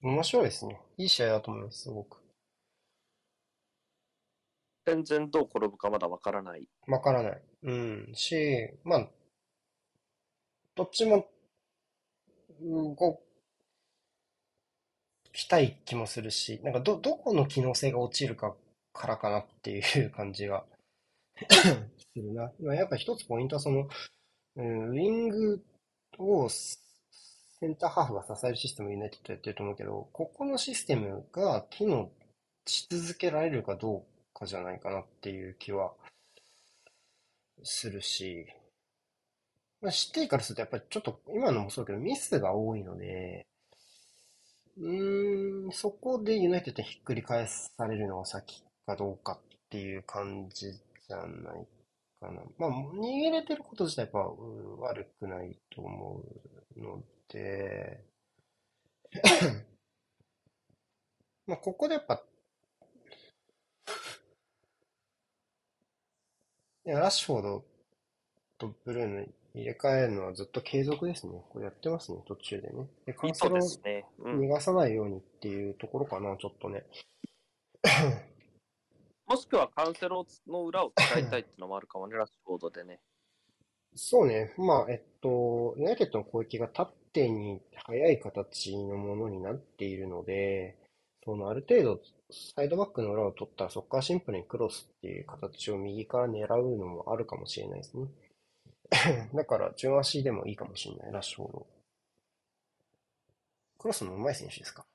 [0.00, 0.80] 面白いですね。
[0.96, 2.22] いい試合だと思います、すごく。
[4.86, 6.66] 全然どう転ぶかまだわからない。
[6.86, 7.42] わからない。
[7.64, 8.10] うん。
[8.14, 9.08] し、まあ、
[10.74, 11.26] どっちも、
[12.62, 13.18] 動
[15.32, 18.54] きたい気もするし、なんかど、どこの機能性が落ちるか
[18.92, 20.64] からかなっていう感じが
[21.48, 21.78] す
[22.16, 22.50] るな。
[22.74, 23.88] やっぱ一つポイントはその、
[24.56, 25.62] うん、ウィング
[26.18, 32.10] をセンターハーフが支えるシステムをユナイテッドやってると思うけど、ここのシステムが機能
[32.66, 34.02] し続けられるかどう
[34.34, 35.92] かじゃないかなっていう気は
[37.62, 38.46] するし、
[39.80, 43.46] まあ、シティからするとやっぱりちょっと今のもそうだけどミスが多いので、
[44.80, 51.66] うん、そこでユナイテッドにひっくり返されるのが先かどうかっていう感じじゃない
[52.20, 52.42] かな。
[52.58, 54.32] まあ、逃げれてること自体は
[54.80, 56.22] 悪くないと思
[56.76, 58.04] うので、
[61.46, 62.22] まあ、ここでやっぱ、
[66.86, 67.64] いやラッシュフォード
[68.58, 69.26] とブルーの
[69.58, 71.42] 入れ替えるのはずっと継続ですね。
[71.50, 72.86] これやってますね、途中でね。
[73.06, 73.60] で、カンセそうロを。
[73.60, 76.84] 逃がさないようにっていうところかな、ちょっとね。
[79.26, 83.00] もしくはカンセロの裏を使いたいっていうのもあるかもね、ラッシュフォードでね。
[83.94, 84.54] そうね。
[84.56, 90.78] まあ、えっと、ユナイテッドの攻撃が縦に速い形のものになっているので、
[91.24, 92.00] そのある程度、
[92.54, 98.06] サイドバックの裏を取ったら、そこからシンプルにクロスっていう形を右から狙うのもあるかもしれないですね。
[99.34, 101.78] だから、順足でもいいかもしれない、ラッシュフォロー。
[103.80, 104.86] クロスの上手い選手ですか？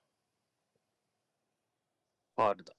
[2.35, 2.73] ファールだ。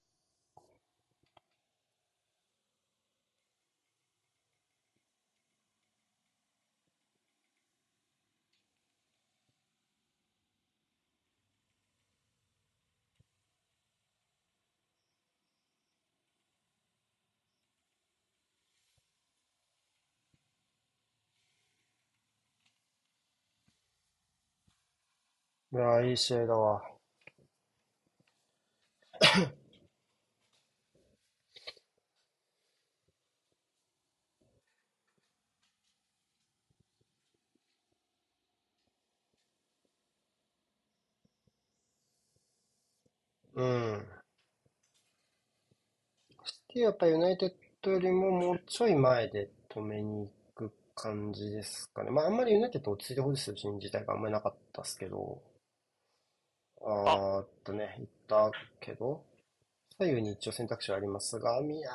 [25.75, 26.81] いや、いい試合だわ。
[43.55, 44.05] うん。
[46.43, 47.53] シティはやっぱユナイテッ
[47.83, 52.09] ドよりももうちょい前で止めに行く感じですかね。
[52.09, 55.41] まああんまりユナイテッド落ち着いて保持するシーン自体があんまりなかったですけど、
[56.87, 59.25] あーっとね、行ったけど、
[59.97, 61.89] 左右に一応選択肢はありますが、いや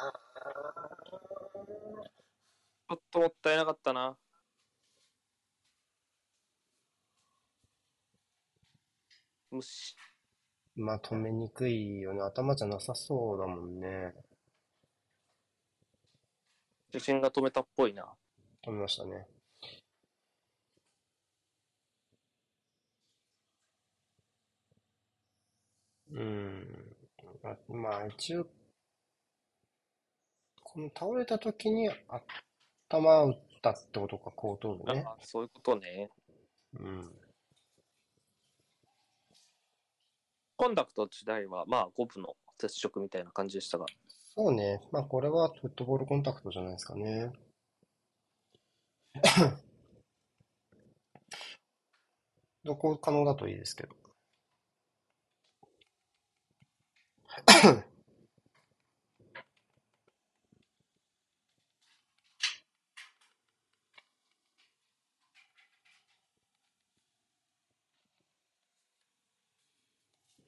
[2.88, 4.16] ちょっともったいなかったな。
[9.53, 9.95] 無視。
[10.76, 12.22] ー、まあ止めにくいよね。
[12.22, 14.12] 頭じゃなさそうだもんね。
[16.93, 18.12] 主審が止めたっぽいな。
[18.64, 19.28] 止めましたね。
[27.68, 28.47] まあ一応、
[30.62, 31.91] この倒れた時に
[32.88, 35.05] 頭を打ったってことか、後頭部ね。
[35.07, 36.11] あそういうことね。
[36.78, 37.11] うん。
[40.57, 43.86] コンダクト自体は、まあ、五分の接触みたいな感じでしたが。
[44.34, 44.80] そうね。
[44.93, 47.32] まあこれはフットボールコンタクトじゃないですかね。
[52.62, 53.99] どこ可能だといいですけど。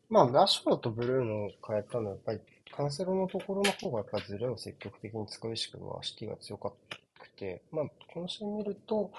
[0.08, 2.40] まあ、ラッシュフォードとブルーの変えたのは、やっぱり
[2.70, 6.72] カンセロのところの方がやっぱりズレを積極的に使う意識はシティが強か
[7.18, 9.10] くて、まあ、この試合見ると、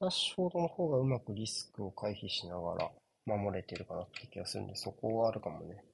[0.00, 2.92] ラッシュフォードの方がうまくリスクを回避しながら
[3.26, 5.84] 守れてるかなって気がするんで、そこはあるかもね。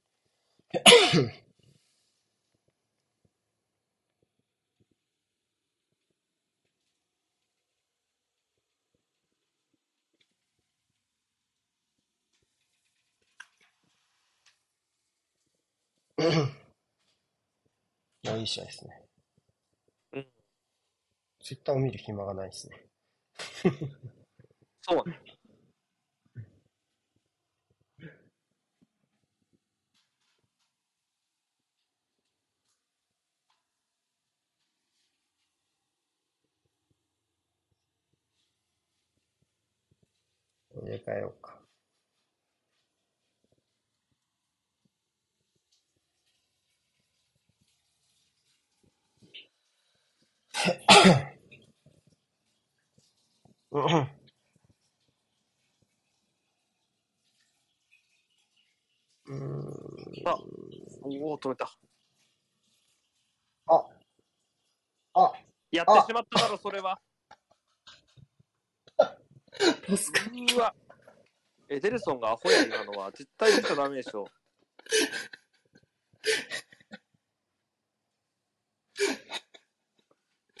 [18.23, 19.05] いや、いい試合ですね。
[20.13, 20.27] うん。
[21.41, 22.85] ツイッターを見る暇がないですね。
[24.81, 25.38] そうね。
[40.89, 41.55] 入れ替えようか。
[53.71, 53.83] うん
[59.27, 60.35] うーんあ
[61.03, 61.71] おお、止めた。
[63.67, 63.85] あ、
[65.15, 65.33] あ、
[65.71, 66.99] やってしまっただろ、それは。
[69.59, 70.73] 助かうわ。
[71.67, 73.11] エデルソンがアホや、今のは。
[73.11, 74.25] 絶対出ちゃダメでしょ。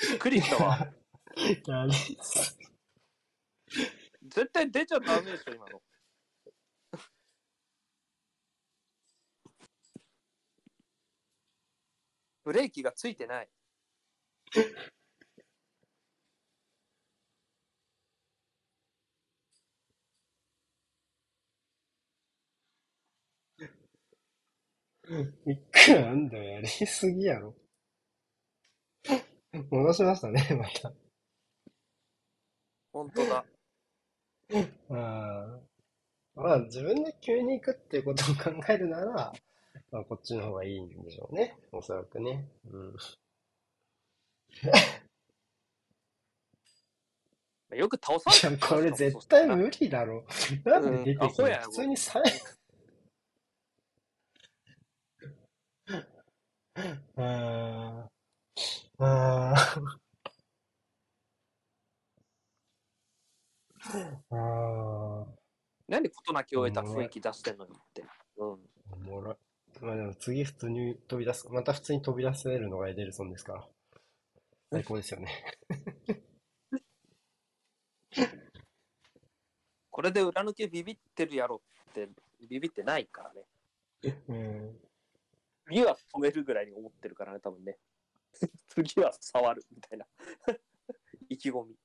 [0.09, 0.93] びっくりしたわ。
[4.23, 5.81] 絶対出ちゃダメでしょ、今の。
[12.43, 13.49] ブレーキがついてない。
[25.45, 27.55] いくらなんだよ、やりすぎやろ。
[29.71, 30.93] 戻しましたね、また。
[32.93, 33.45] 本当だ。
[34.91, 35.59] ああ。
[36.35, 39.33] まあ、自分で急に行くっていうことを考えるなら、
[39.91, 41.57] まあ、こっちの方がいいんでしょうね。
[41.71, 42.47] おそらくね。
[42.71, 42.95] うん。
[47.77, 50.25] よく倒さいや、これ絶対無理だろ。
[50.63, 52.21] なんで出てくるアホや普通にさ、
[57.15, 59.99] あーあー
[64.31, 65.39] あー
[65.87, 68.03] 何で事なきを得た雰囲気出してんのにって。
[68.37, 68.59] うん。
[68.91, 69.35] おもろい。
[69.81, 73.67] まあでも次普通に飛び出す、また普通に飛び出せるのがエデルソンですから。
[74.71, 75.29] 最高ですよね。
[79.89, 82.07] これで裏抜けビビってるやろって、
[82.47, 83.41] ビビってないからね。
[84.27, 84.79] うん。
[85.69, 87.77] 次は止めるぐらいに思ってるからね、多分ね。
[88.69, 90.07] 次は触るみたいな。
[91.29, 91.71] 意気込み。
[91.71, 91.79] うん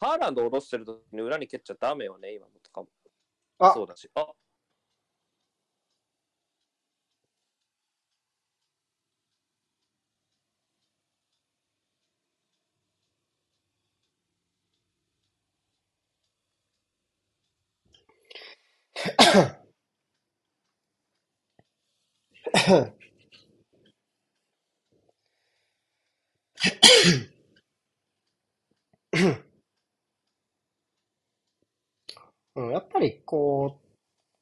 [0.00, 2.88] ハーランドを下ろしてる時に裏に蹴っちゃダメよね、今のとかも。
[3.58, 4.10] あそうだし。
[4.16, 4.26] あ
[32.54, 33.80] うん、やっぱりこ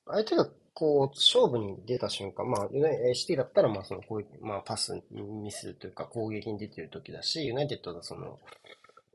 [0.06, 8.38] う、相手がこう、勝負に出た瞬間、まあ、ユナイ CT だったら、まあ、その攻撃、まあ、パスミスというか攻撃に出てる時だし、ユナイテッドはその、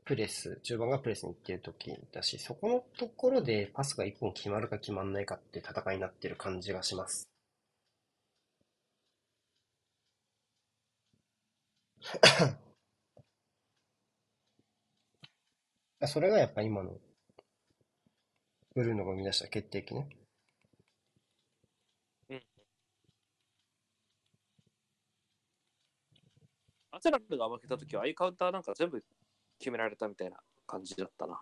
[0.06, 7.28] プレス、中盤がプレスに行ってる時だし、そこのところでパスが一本決まるか決まんないかって戦いになってる感じがします。
[16.06, 17.00] それがやっぱ今の
[18.74, 20.08] ブルーノが生み出した決定機ね。
[26.92, 29.04] アセラルが負けた時は、ああいうカウンターなんか全部
[29.58, 30.36] 決められたみたいな
[30.66, 31.40] 感じだったな。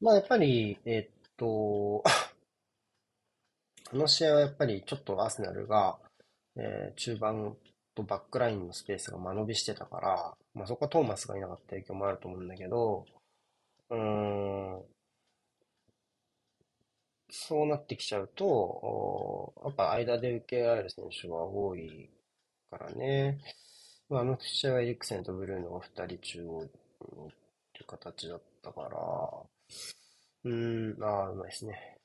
[0.00, 2.04] まあやっぱり、えっと、
[3.90, 5.98] この試合はやっぱりちょっとアーセナルが、
[6.56, 7.56] えー中盤
[7.94, 13.06] とバックラインのスペースが間延びしてたから、まあそこはトーマスがいなかった影響もあると思うんだけど、
[13.90, 14.84] うん、
[17.30, 22.10] そうなってきちゃうと、やっぱ間で受けられる選手が多い
[22.70, 23.38] からね。
[24.08, 26.70] まあ、あの試合はエリクセンとブルーノが2人中央にっ
[27.72, 28.88] ていう形だったから、
[30.44, 31.98] うーん、ああ、うまいですね。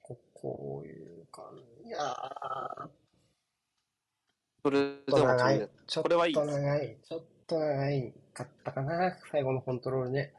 [0.00, 1.44] ここういう感
[1.82, 1.88] じ。
[1.88, 2.88] いやー、
[4.62, 5.68] それちょっでもと長い。
[5.86, 6.32] ちょっと長い。
[7.02, 9.18] ちょっと長いかったかな。
[9.30, 10.32] 最後のコントロールね。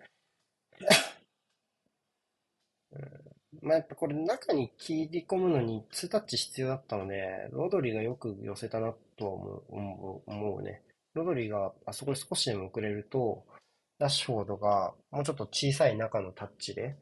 [3.62, 10.82] まあ、やっぱこれ中に切り込むのに2タッチ必要だったので、ロドリがよく寄せたなとは思う、思う、ね。
[11.14, 13.46] ロドリーがあそこで少しでも遅れると、
[14.00, 16.96] ラッシュフォードがもうちょっと小さい中のタッチで、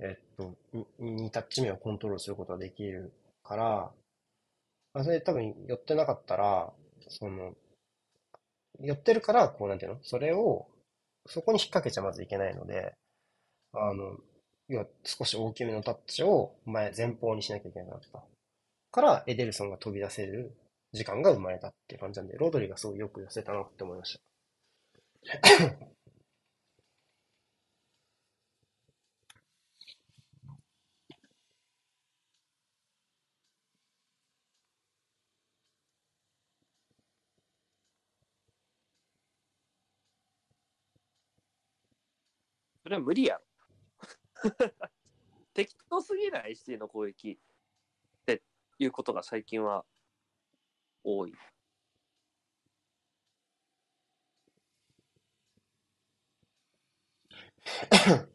[0.00, 0.54] えっと、
[1.00, 3.12] 2タッチ目をコントロールすることができる
[3.44, 3.92] から、
[4.94, 6.72] あ、それ多分寄ってなかったら、
[7.08, 7.54] その、
[8.80, 9.98] 寄ってるから、こうなんていうの？
[10.02, 10.66] それを、
[11.26, 12.94] そこに引っ掛けちゃまずいけないので、
[13.72, 14.16] あの、
[14.68, 18.24] 要は少し大きめのタッチを前、前方にしなきゃいけなかった。
[18.90, 20.56] から、エデルソンが飛び出せる
[20.94, 24.20] 時間が生まれたって感じなんで、ロドリがすごいよく寄せたなって思いました。
[42.84, 43.40] それは無理やろ。
[45.54, 46.54] 適当すぎない？
[46.54, 47.38] シティの攻撃っ
[48.26, 48.42] て
[48.78, 49.84] いうことが最近は
[51.04, 51.34] 多い。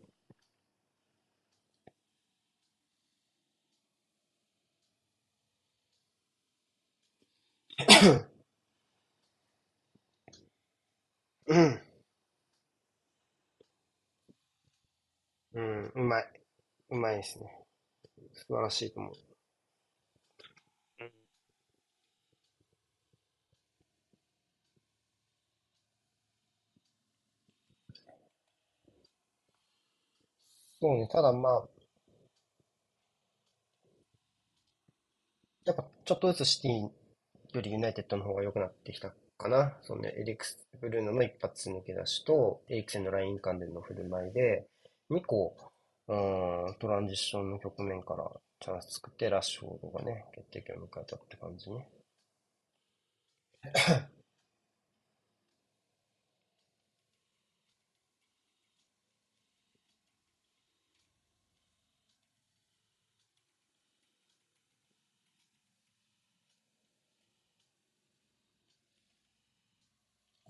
[11.48, 11.82] うん。
[15.54, 16.42] うん、うまい。
[16.90, 17.52] うまいですね。
[18.34, 19.29] 素晴らしいと思う。
[30.82, 31.70] そうね、ただまあ、
[35.66, 36.90] やっぱちょっとずつシティ
[37.54, 39.78] よりユナイテッドの方が良くなってきたかな。
[39.82, 44.68] そのね、エリクス・ブルーノの一発抜け出しと、エリクセンのライン間での振る舞いで、
[45.10, 45.56] 2個、
[46.08, 46.14] う
[46.72, 51.88] ん、トランジッションの局面からチャンス作って、ラッシュフォードがね、決定機を迎えたって感じね。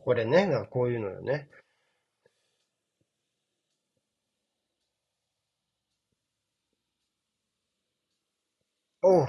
[0.09, 1.47] これね、こういうのよね。
[9.03, 9.27] おう、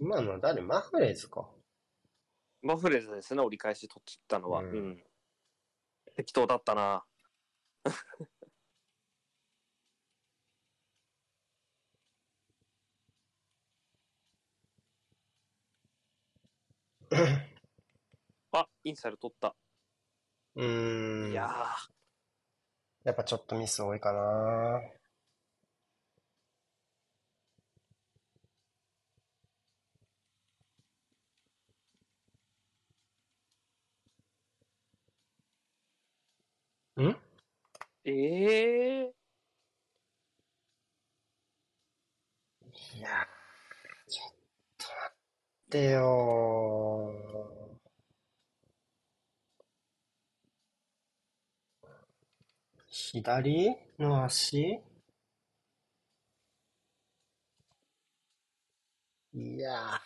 [0.00, 1.50] 今のは誰マフレーズか。
[2.62, 4.62] マフレーズですね、折り返し取ったのは。
[4.62, 5.04] ううんん。
[6.16, 7.04] 適当だったな。
[18.52, 19.54] あ、インサイド取った。
[20.56, 21.32] うーん。
[21.32, 21.92] いやー、
[23.04, 24.80] やっぱちょっとミス多いかな。
[37.02, 37.16] ん？
[38.04, 39.14] ええ
[42.96, 43.26] いや、
[45.72, 47.14] ってよ。
[52.90, 53.74] 左？
[53.98, 54.82] の足？
[59.34, 59.98] いや、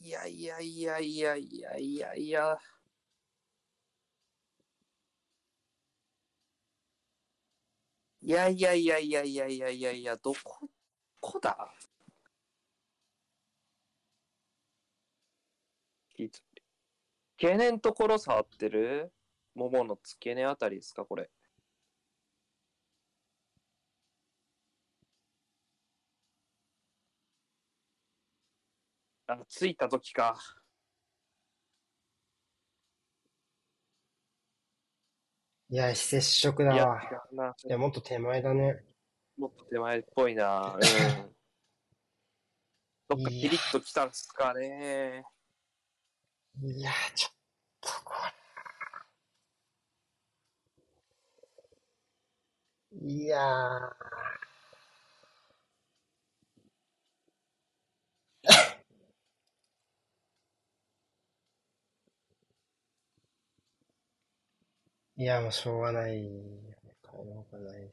[0.00, 2.14] いやいやいやいやいやいやいや。
[2.14, 2.58] いや。
[8.22, 10.68] いやいやいやいやいやいやいや、どこ、
[11.20, 11.74] こだ？
[16.28, 16.44] 付
[17.36, 19.12] け根のところ触ってる？
[19.54, 21.30] ももの付け根あたりですか、これ。
[29.26, 30.38] あ、ついた時か。
[35.70, 37.00] いや、非接触だわ。
[37.64, 38.84] いや、もっと手前だね。
[39.38, 40.74] もっと手前っぽいな。
[40.74, 40.80] うん。
[43.08, 45.24] どっかピリッときたんすかね。
[46.60, 47.32] いや、ちょっ
[47.80, 48.14] とこ
[52.92, 52.98] れ。
[53.14, 54.12] いやー。
[65.16, 66.12] いや、もうしょうがない。
[66.12, 67.90] 変えようがない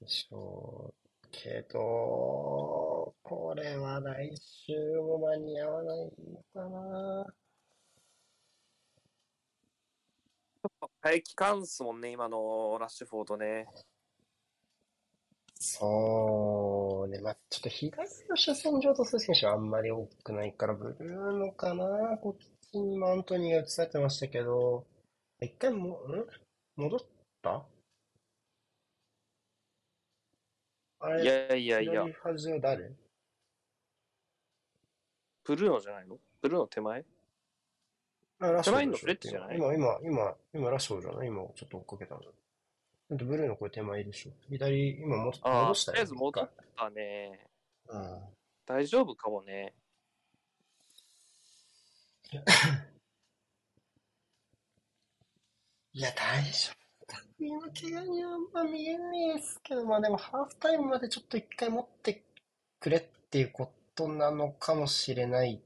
[0.00, 0.94] でしょ
[1.24, 7.34] うけど、これは来週も間に合わないのかな。
[11.02, 13.66] 耐え期間っすもんね、今のラッシュフォードね。
[15.56, 17.96] そうね、まあ、ちょっと左
[18.28, 22.18] の車線上とする選手はあんまり多くないから、ブルーのかな。
[22.18, 24.86] こっちにもアントニーが映されてましたけど、
[25.40, 26.26] 一回も、ん？
[26.76, 27.00] 戻っ
[27.40, 27.64] た？
[31.00, 32.04] あれ、いやいやいや。
[32.04, 32.92] 左、端は誰？
[35.44, 36.18] ブルーノじゃないの？
[36.42, 37.00] ブルーノ手前？
[37.00, 37.04] あ、
[38.52, 39.56] ラッシュのフレッチじゃない？
[39.56, 42.20] 今、今、今、今、ラッシュじゃない今、ちょっと追っかけたの。
[42.22, 42.28] だ
[43.16, 45.94] ってブルーのこれ手前でしょ左、今もああ、戻したよ。
[45.94, 47.46] とりあえず戻一ったね。
[47.86, 48.20] 回うん。
[48.66, 49.74] 大丈夫かもね。
[55.92, 56.74] いや、大丈夫。
[57.38, 62.24] 今、怪我にはあんま見えないですけど、まあでも、ハーフタイムまでちょっと一回持って
[62.80, 65.62] くれっていうことなのかもしれない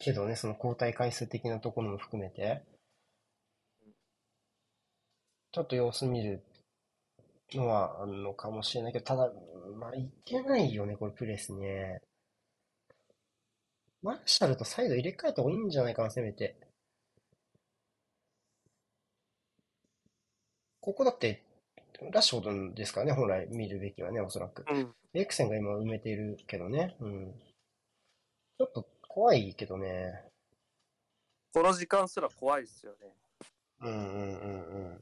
[0.00, 2.62] けどね、その交代回数的なところも含めて。
[5.52, 6.42] ちょっと様子見る
[7.54, 9.30] のはあるのかもしれないけど、ただ、
[9.78, 12.00] まあ、いけないよね、これプレスね。
[14.02, 16.56] マーシャルとサイド入れ替えた方がいいんじゃないかな、せめて。
[20.80, 21.42] ここだって、
[22.10, 24.64] ラッシュフォードですからね、本来見るべきはね、おそらく。
[24.70, 24.94] うん。
[25.12, 26.96] エクセンが今埋めているけどね。
[27.00, 27.34] うん。
[28.58, 30.22] ちょっと怖いけどね。
[31.52, 32.98] この時間すら怖いですよね。
[33.80, 35.00] うんうんうんうん。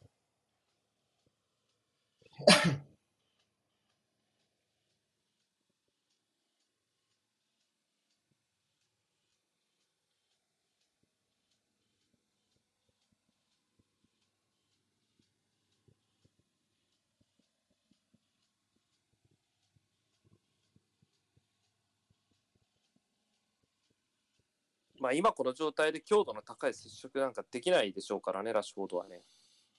[25.01, 29.23] まあ今この状態で強度の高い接触なんかできないでしょうからね、ラッシュフォードはね。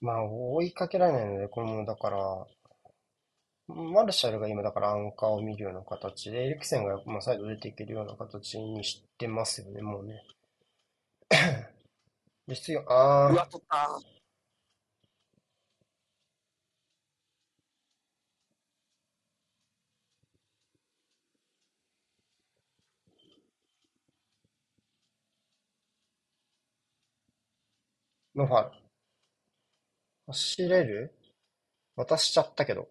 [0.00, 2.46] まあ、追いかけられないので、これもだから、
[3.68, 10.22] マルシャルが今だからアンカーを見るような形で、エリクセンがまあサイド出ていけるような形にしてますよね、もうね。
[12.48, 14.00] で、必要、あー、うわ、取った。
[28.40, 28.76] ノファル。
[30.28, 31.14] 走れる？
[31.94, 32.88] 渡しちゃったけど。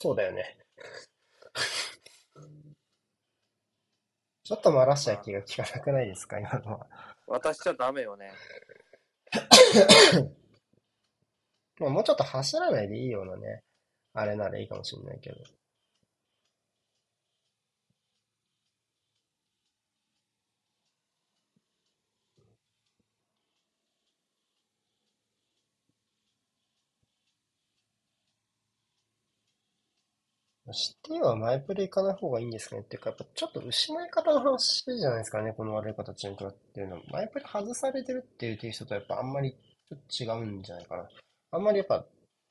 [0.00, 0.56] そうだよね。
[4.44, 6.86] ちょっとマラシア気が利かなくないですか、今のは。
[7.26, 8.32] 渡しちゃダメよね。
[11.78, 13.62] まあ、もうちょっと走らないでいいようなね、
[14.14, 15.36] あれならいいかもしれないけど。
[30.72, 37.02] シティはマイプレ行かない方がいいんですかねっていうか、やっぱちょっと失い方の話じゃないですかね、この悪い形にとっていうのは。
[37.10, 41.08] マイプレ外されてるっていうテイストとやっぱあんまりちょっと違うんじゃないかな。
[41.50, 42.04] あんまりやっぱ、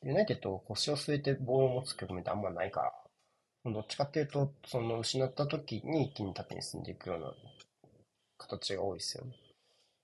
[0.03, 7.33] ユナイテッド腰を据えてボールを持つ局面ってあんまないから、どっちかっていうと、その失った時に一気に縦に進んでいくような
[8.37, 9.33] 形が多いですよね。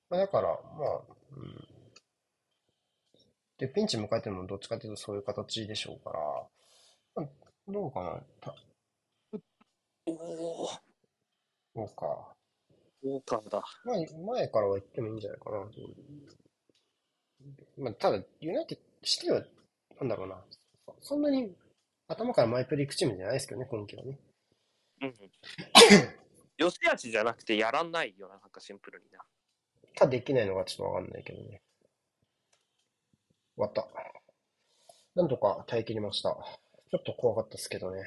[0.09, 1.01] まあ、だから、まあ、
[1.36, 1.68] うん。
[3.57, 6.20] で、ピンチ迎えてもどっちかっていうとそういう形でしょうから、
[7.68, 8.22] どうかな。
[8.41, 8.55] た
[10.05, 10.68] おお、
[11.76, 12.36] そうか。
[13.03, 13.64] ウォーカーだ。
[13.86, 15.57] 前、前からは言ってもいいんじゃないかな。
[17.78, 19.43] まあ、ただ、ユナイテッドしては、
[19.99, 20.41] なんだろうな。
[21.01, 21.55] そんなに
[22.07, 24.20] 頭からマイプレイ行くチームじゃないですけどね、今季はね。
[25.01, 25.14] うん。
[26.57, 29.20] よしあしじゃなくてやらんないよな、なんかシンプルにな。
[29.95, 31.61] ただできないのがちょっとわかんないけどね。
[33.55, 33.88] 終わった。
[35.16, 36.38] なんとか耐え切りました。
[36.93, 38.03] ちょっと怖かったですけどね。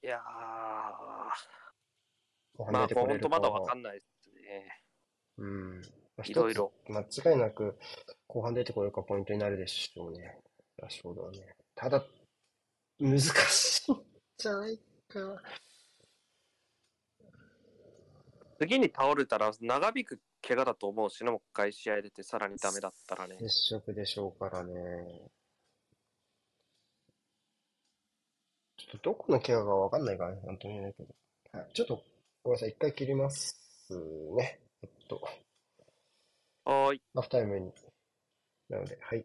[0.00, 1.32] いやー、ま
[2.84, 4.84] あ、本当まだわかんないですね。
[5.38, 5.82] うん。
[6.16, 6.72] まあいろいろ。
[6.88, 7.04] 間違
[7.34, 7.76] いなく
[8.28, 10.38] 後半出てこれるかポイントになるでしょうね。
[10.76, 11.56] ラッシュフォードはね。
[11.74, 12.06] ただ、
[13.00, 13.96] 難しいん
[14.38, 15.42] じゃないか。
[18.60, 23.36] 次に倒れたら長引く怪我だと思うしね、もう一回試合出てさらにダメだったらね。
[23.40, 24.72] 接触でしょうからね。
[28.86, 31.14] ちょっとどこの怪我かわかんないからね、本当に言えないけど。
[31.52, 31.70] はい。
[31.72, 32.02] ちょっと、
[32.42, 33.58] ごめんなさい、一回切ります
[34.36, 34.60] ね。
[34.82, 35.20] えっと、
[36.64, 37.02] はーい。
[37.14, 37.72] ハーフタイムに。
[38.68, 39.24] なので、はい。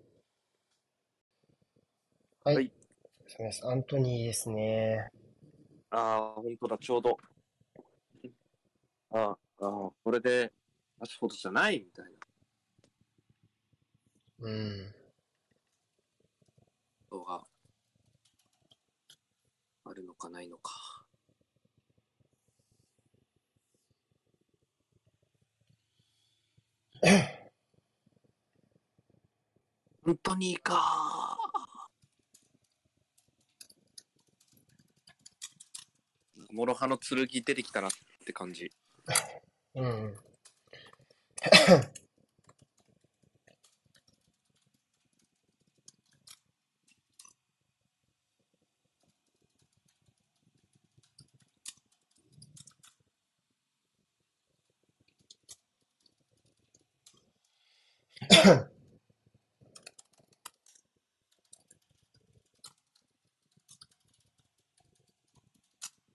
[2.43, 2.55] はい。
[2.55, 2.71] はい
[3.27, 3.65] そうです。
[3.65, 5.09] アントニーですね。
[5.89, 7.17] ああ、本当だ、ちょうど。
[9.11, 10.51] ああ、これで、
[10.99, 12.11] ラッシュフォードじゃないみたいな
[14.39, 14.95] うん。
[19.91, 21.03] あるのかないのか。
[30.05, 31.37] 本当にいいか。
[36.53, 37.91] 諸刃の剣出てきたなっ
[38.25, 38.71] て感じ。
[39.75, 40.15] うん。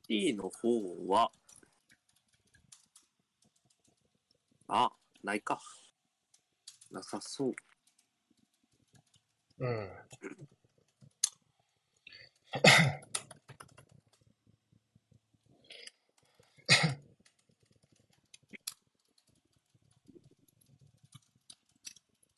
[0.06, 1.32] T の方は、
[4.68, 4.92] あ、
[5.22, 5.60] ないか。
[6.92, 7.52] なさそう。
[9.58, 9.90] うん。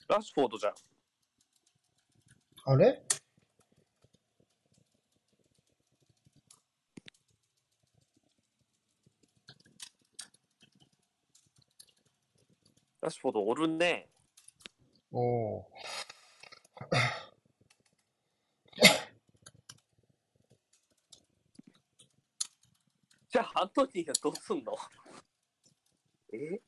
[0.08, 0.74] ラッシュフォードじゃん。
[2.64, 3.02] あれ？
[13.00, 14.08] ラッシュフォードおるね。
[15.12, 15.70] おお
[23.30, 24.74] じゃあ、アントニーはどうすんの？
[26.32, 26.60] え？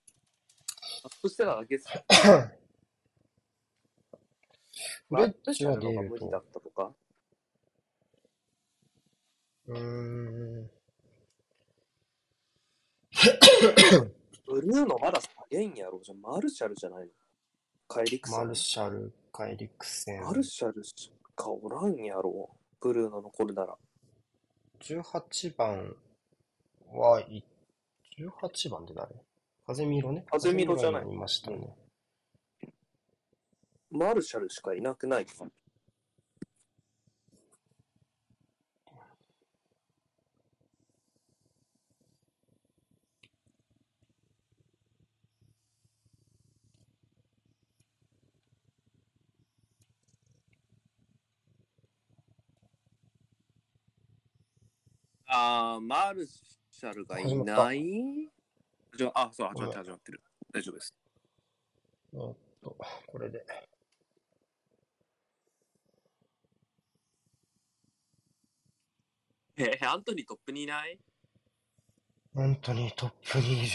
[1.04, 1.86] アップしたらあげす。
[5.10, 5.16] ー。
[5.16, 6.44] フレッチチは出るのが無理だと。
[6.44, 6.92] ったとか
[9.68, 10.70] うーん。
[14.46, 16.00] ブルーのまだ下げんやろ。
[16.02, 17.12] じゃあマルシャルじゃないの？
[17.88, 20.22] カイリクセンマルシャル、カイリクセン。
[20.22, 22.50] マルシャルしかおらんやろ。
[22.80, 23.76] ブルーの残るなら。
[24.80, 25.94] 18番
[26.92, 27.44] はい、
[28.18, 29.08] 18番で誰？
[29.66, 30.24] 風見ろね。
[30.30, 31.76] 風見ろじゃないいましたね。
[33.90, 35.26] マルシャルしかいなくない？
[35.26, 35.46] か。
[55.26, 58.28] あー、マルシャルがいない？
[59.14, 60.20] あ、そう、始まってる始まってる。
[60.52, 60.94] 大丈夫です。
[62.12, 62.76] おっと、
[63.06, 63.44] これで。
[69.62, 70.98] えー、アントニートップにいない？
[72.34, 73.68] アントニートップにいる。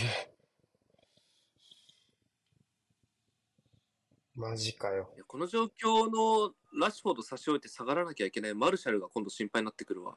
[4.33, 5.13] マジかよ。
[5.27, 10.15] この状況のラッシュフォード差し置いて下がらなきゃいけないマルシャルが今度心配になってくるわ。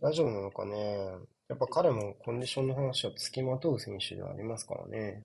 [0.00, 1.16] 大丈夫なのかね。
[1.48, 5.24] やっぱ彼もコンディションの話を付きまとう選手ではありますからね。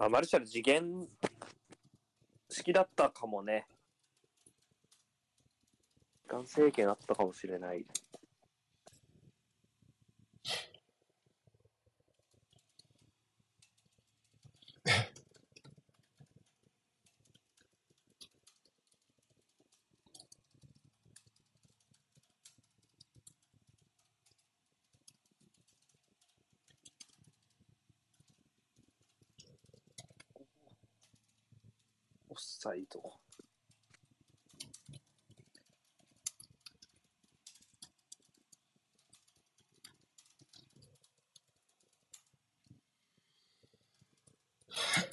[0.00, 1.08] あ、マルシャル次元
[2.48, 3.66] 式だったかもね。
[6.22, 7.84] 時間制限あったかもしれない。
[32.68, 33.00] オフサイド。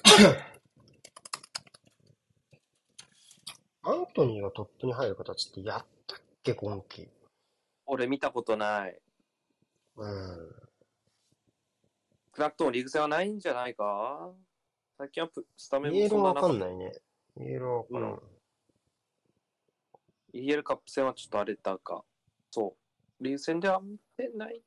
[3.84, 7.08] アントニーがトップに入る形ってやったっけ、今季。
[7.86, 8.99] 俺見たことない。
[9.97, 10.56] うん。
[12.36, 14.34] 少なくともリーグ戦はないんじゃないか？
[14.97, 16.91] 最近はプスタメンもそんななかっんないね。
[17.40, 18.16] イエローわからん。
[18.16, 18.36] うん
[20.36, 22.02] EL カップ戦はちょっとあれだが、
[22.52, 22.76] そ
[23.22, 23.24] う。
[23.24, 24.62] リーグ戦では見てない。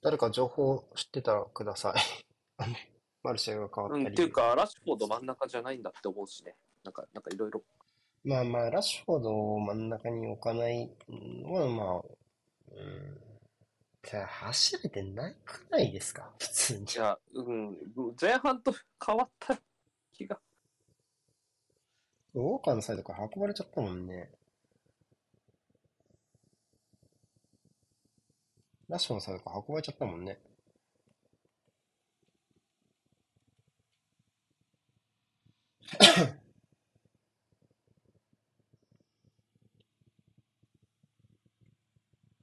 [0.00, 1.94] 誰か情報知ってたらください。
[3.24, 4.14] マルシェが変わうん、ったり。
[4.14, 6.54] っていうか、ラッシュフォード真ん中じゃないんだって思うしね。
[6.84, 7.64] なんか、なんかいろいろ。
[8.22, 13.27] まあまあ、ラッシュフォードを真ん中に置かないのは、まあ、うん。
[14.10, 16.32] じゃあ、走れてなくないですか？
[16.38, 16.86] 普通に。
[16.86, 17.76] じゃあ、うん、
[18.18, 19.58] 前半と変わった
[20.12, 20.40] 気が。
[22.32, 24.30] ウォーカーのサイドから運ばれちゃったもんね。
[28.88, 30.38] ラッシュのサイドから運ばれちゃったもんね。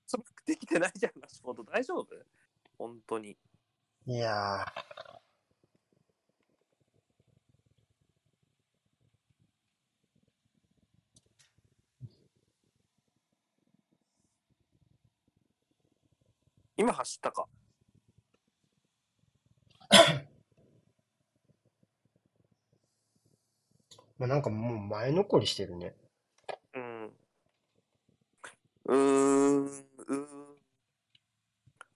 [0.07, 1.63] つまくできてないじゃん、ラッシュフォード。
[1.63, 2.07] 大丈夫？
[2.77, 3.37] 本当に。
[4.05, 4.65] いやー、
[16.77, 17.47] 今走ったか？
[24.17, 25.93] まあ、なんかもう前残りしてるね。
[26.73, 27.11] うん。
[28.85, 30.57] うーん、うーん、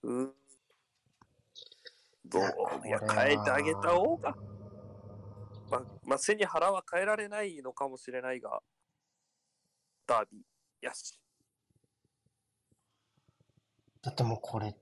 [0.03, 0.35] うーん。
[2.25, 4.35] どういや、変えてあげた方はが。
[5.69, 8.61] まあ、まあ、背に腹は変えられないのかもしれないが、
[10.07, 11.19] ダービー、よし。
[14.01, 14.75] だってもうこれ、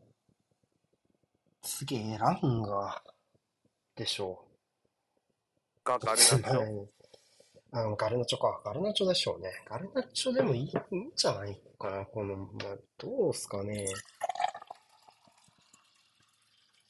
[1.61, 3.03] 次選んが、
[3.95, 4.45] でしょ
[5.83, 6.05] が、う。
[6.05, 6.59] ガルナチョ。
[6.59, 6.87] ョ。
[7.71, 8.61] あの、ガルナチョか。
[8.63, 9.51] ガルナチョでしょうね。
[9.67, 11.61] ガルナチョでもいいいいんじゃない？
[11.77, 12.05] かな。
[12.05, 13.85] この、まあ、どうすかね。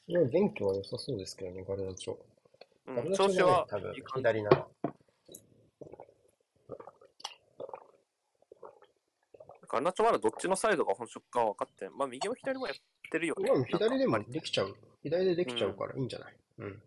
[0.08, 2.18] いや、元気は良さそうですけどね、ガルナチョ。
[2.88, 4.68] うん、ガルナチョがね調子は、多分左なら。
[9.70, 12.76] ガルナチョまだどっちのサイドが本職か分かってんまあ、右も左もやっ
[13.08, 13.46] ってるよね。
[13.46, 14.76] でも左でもできちゃう。
[15.02, 16.36] 左でできちゃうからいいんじゃない？
[16.60, 16.82] うん。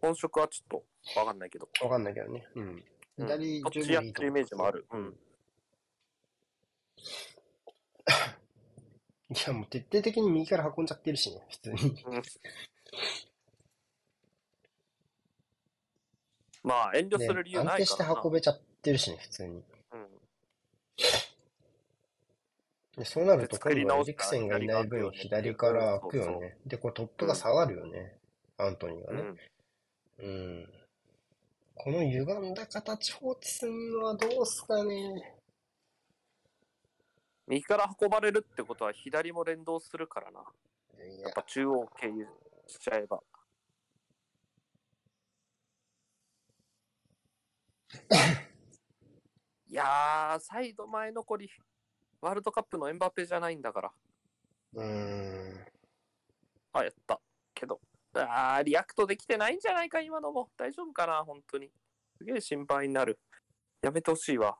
[0.00, 0.82] 本職はちょっ
[1.14, 1.68] とわかんないけど。
[1.82, 2.46] わかんないけどね。
[2.54, 2.62] うん。
[2.62, 2.84] うん
[3.18, 4.86] 左こっ十ちやってるイメージもある。
[4.92, 5.18] うん。
[9.30, 12.04] いや、もう徹底的に右から運んじゃってるしね、普通に。
[12.06, 12.22] う ん
[16.62, 18.22] まあ、遠慮ねする理由安定してないからな。
[18.24, 19.64] 運べちゃってるしね、普通に。
[19.92, 20.08] うん
[22.98, 26.58] でそうなると今度はエリクセンがいない分左から開くよね。
[26.66, 28.18] で、こうトップが下がるよね。
[28.56, 29.22] アントニーがね。
[30.18, 30.28] うん。
[30.28, 30.32] う
[30.62, 30.68] ん。
[31.76, 35.37] この歪んだ形放置するのはどうすかね。
[37.48, 40.40] 右から運ばれるってことは左も連動するからな。
[41.22, 42.28] やっぱ中央経由
[42.66, 43.22] しちゃえば。
[49.66, 51.50] いやー、サイド前残り、
[52.20, 53.92] ワールドカップのエンバペじゃないんだから。
[54.74, 55.66] うーん。
[56.74, 57.18] あ、やった。
[57.54, 57.80] けど、
[58.12, 60.50] あー、 react できてないんじゃないか、今のも。
[60.58, 61.72] 大丈夫かな、本当に。
[62.18, 63.18] すげえ心配になる。
[63.80, 64.58] やめてほしいわ。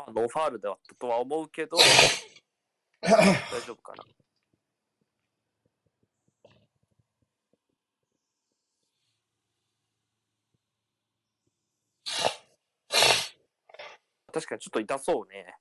[0.00, 1.76] まあ、ノーファールではあったとは思うけど、
[3.02, 3.10] 大
[3.66, 4.04] 丈夫かな。
[14.32, 15.56] 確かにちょっと痛そうね。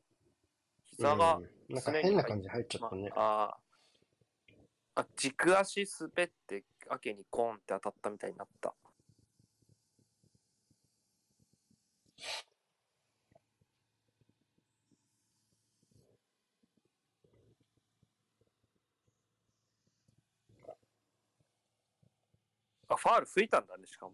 [0.85, 3.11] 膝が、うんなんか変な感じ入っちゃったね。
[3.15, 3.69] あー
[4.95, 8.73] あ、軸足滑って、明けにコーンって当たったみたいになった。
[22.89, 24.13] あ、ファール吹いたんだね、しかも。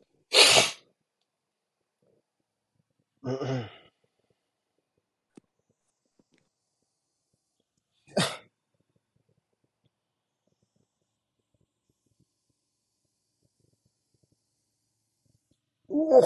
[15.87, 16.21] おお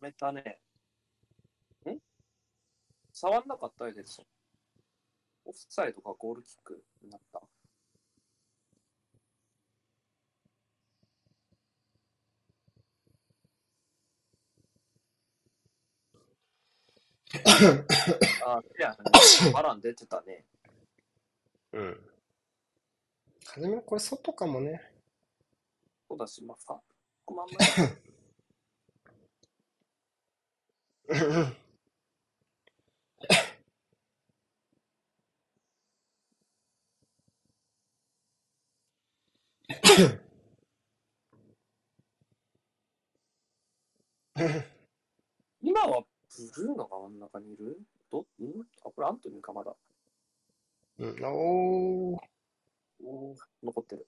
[0.00, 0.60] めたね。
[1.84, 1.98] ん？
[3.12, 4.26] 触んなかったエデルソン。
[5.46, 7.42] オフサイドかゴールキックになった。
[18.46, 18.96] あ、いや、
[19.52, 20.44] バラン出てたね。
[21.72, 22.00] うん。
[23.46, 24.80] はじめこれ外かもね。
[26.08, 26.78] そうだし、まあ、ファ
[27.26, 27.58] こまんま
[45.60, 46.04] 今は
[46.54, 47.80] ブルーのが真ん中にいる？
[48.10, 48.24] どん？
[48.84, 49.74] あ、これアントニーかまだ。
[50.98, 52.18] うん、おー。
[53.04, 54.06] おー残ってる。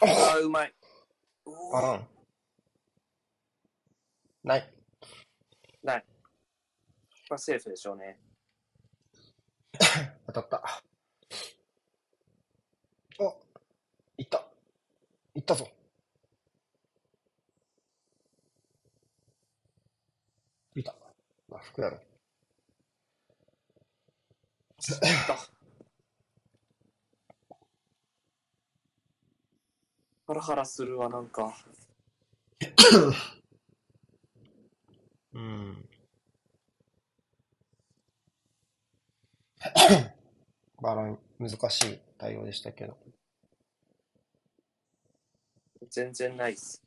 [0.00, 0.74] ああー、うまい。
[1.72, 2.08] あらん。
[4.42, 4.74] ない。
[5.82, 6.04] ない。
[7.28, 8.20] これセーフでしょうね。
[10.26, 10.82] 当たった。
[13.18, 13.36] お、
[14.18, 14.46] いった。
[15.34, 15.68] いったぞ。
[20.74, 20.94] いた。
[21.54, 22.00] まあ、服やろ。
[30.26, 31.56] ハラハラするわ、なんか。
[35.32, 35.88] うん。
[40.82, 42.98] バラン、難しい対応でしたけど。
[45.88, 46.83] 全然ないっす。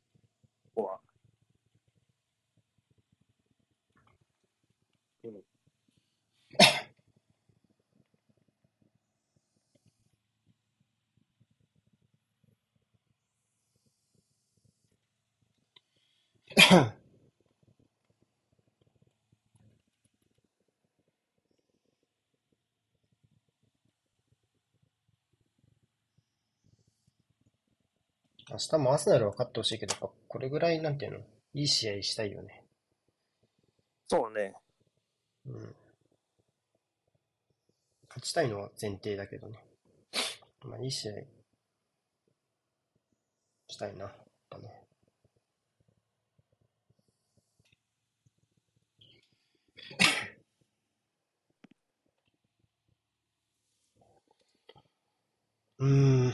[28.50, 31.20] 明日もアスナルは勝ってほしいけど、やっぱこれぐらい、なんていうの、
[31.54, 32.66] いい試合したいよね。
[34.10, 34.54] そうね。
[35.46, 35.76] うん。
[38.10, 39.64] 勝ちたいのは前提だけどね。
[40.62, 41.14] まあ、いい試合
[43.70, 44.14] したいな、やっ
[44.50, 44.87] ぱね。
[55.80, 56.28] うーん。
[56.28, 56.34] う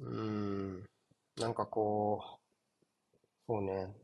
[0.00, 0.04] ー
[0.80, 0.86] ん。
[1.36, 2.26] なんかこう、
[3.46, 3.94] そうね。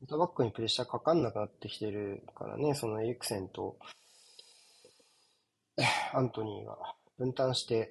[0.00, 3.76] センタバックにプレッシャーかかんなくなってきてるからね、そのエリクセンと
[6.14, 7.90] アントニーが分担して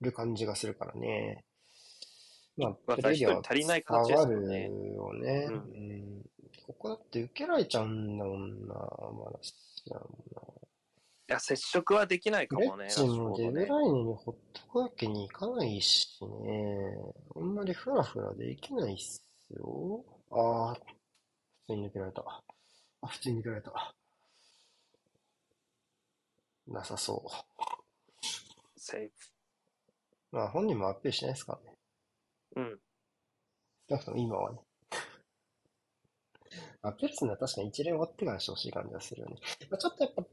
[0.00, 1.44] る感じがするからね。
[2.60, 5.46] まあ、まあプレイヤー一人足りない下形ですよねよね。
[5.48, 6.00] うんうん
[6.66, 9.52] ここだって受けられちゃうんだもんな、まだ知
[9.90, 10.40] らんもんな。
[11.30, 12.84] いや、接触はできないかもね。
[12.84, 16.96] レッチもデブライネにほっとくわけにいかないしね。
[17.36, 20.04] あんまりフラフラできないっすよ。
[20.30, 20.80] ああ、普
[21.66, 22.24] 通に抜けられた。
[23.02, 23.94] あ、普通に抜けられた。
[26.68, 27.30] なさそう。
[28.76, 29.30] セーフ。
[30.30, 31.76] まあ本人もアピールしないですからね。
[32.56, 32.78] うん。
[33.88, 34.58] 少なくとも今はね。
[36.82, 39.36] アピールするのは確かに一連終わってからしてほしい感じがするよね。
[39.70, 40.24] まあ、ちょっとやっぱ、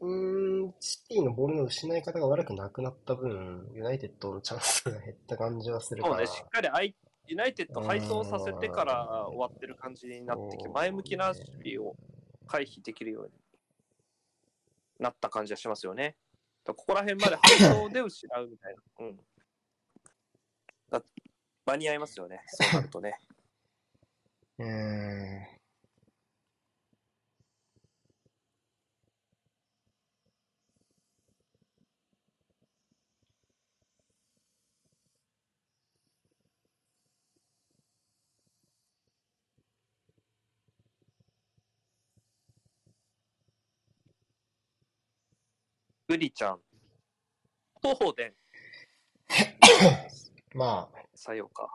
[0.00, 6.14] うーん、シティのボールの失い方が悪くなくなった分、ユナイテッドのチャンスが減った感じはするから。
[6.14, 6.94] そうね、しっかりアイ
[7.28, 11.94] ユナイテッド配送させてから終わってる感じになってきて、うん前向きな守備を
[12.46, 13.30] 回避できるように
[14.98, 16.16] なった感じはしますよね。
[16.64, 19.06] ここら辺まで配送で失うみたいな。
[19.06, 19.20] うん。
[21.66, 23.18] だ間に合いますよね、 そうなるとね。
[24.58, 24.66] うー
[25.40, 25.46] ん。
[46.08, 46.60] グリちゃん、
[47.80, 48.34] 東方伝、
[50.54, 51.74] まあ、採用か。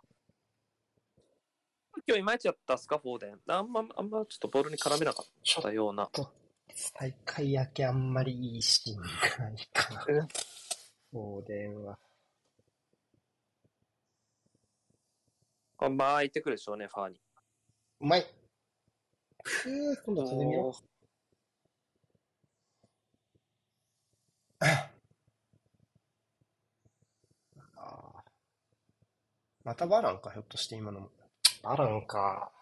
[2.07, 3.39] 今日いまいちやったスカフォーデン。
[3.47, 6.09] あんま、あんまちょっとボールに絡めなかったような。
[6.73, 10.05] 再開明けあんまりいいシーンがないかな。
[10.07, 10.27] うん
[11.13, 11.97] お電話。
[15.79, 17.21] あんま空いてくるでしょうね、ファーに。
[18.01, 18.25] うまい。
[19.43, 20.73] ふぅ、今度は飛んでみよう。
[24.59, 24.97] あー
[29.67, 31.09] またバランか、ひょっとして今のも。
[31.61, 32.53] バランか。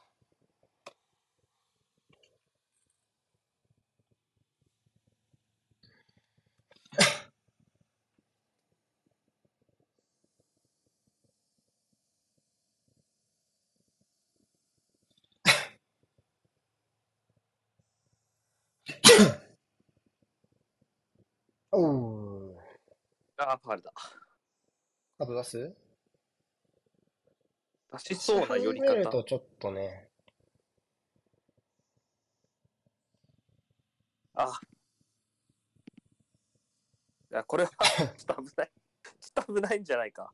[21.71, 22.55] おう。
[23.37, 23.93] あー、ファールだ。
[25.19, 25.84] カード出す
[27.99, 29.23] 出しそうな寄り方と。
[29.23, 30.07] ちょっとね。
[34.33, 34.59] あ。
[37.31, 37.69] いや、これは、
[38.17, 38.71] ちょっと危ない。
[39.19, 40.33] ちょっと危ないんじゃないか。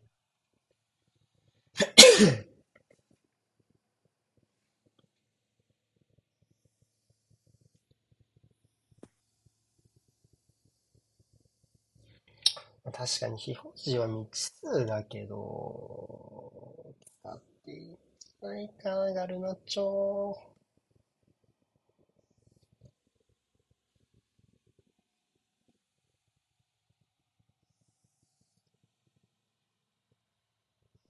[12.91, 16.51] 確かに非表示は未知数だけど、
[18.41, 20.35] ないか、ガルナチョ。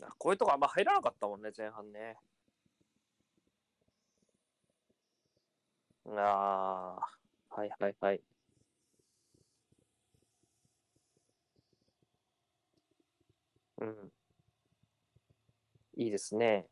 [0.01, 2.17] あこういうとこあんま入らなかったもんね、前半ね。
[6.05, 6.99] あ
[7.49, 8.21] あ、はいはいはい。
[13.77, 14.11] うん。
[15.95, 16.67] いいですね。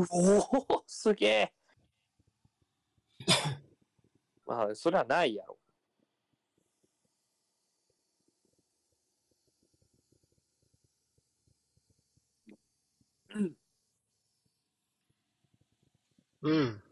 [0.00, 0.38] うお
[0.78, 1.52] おすげえ。
[4.46, 5.58] まあ、それはないやろ。
[13.30, 13.56] うん。
[16.42, 16.82] うん。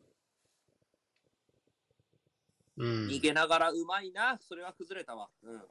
[2.76, 3.06] うん。
[3.06, 4.38] 逃げながらうまいな。
[4.40, 5.30] それは崩れたわ。
[5.42, 5.62] うん。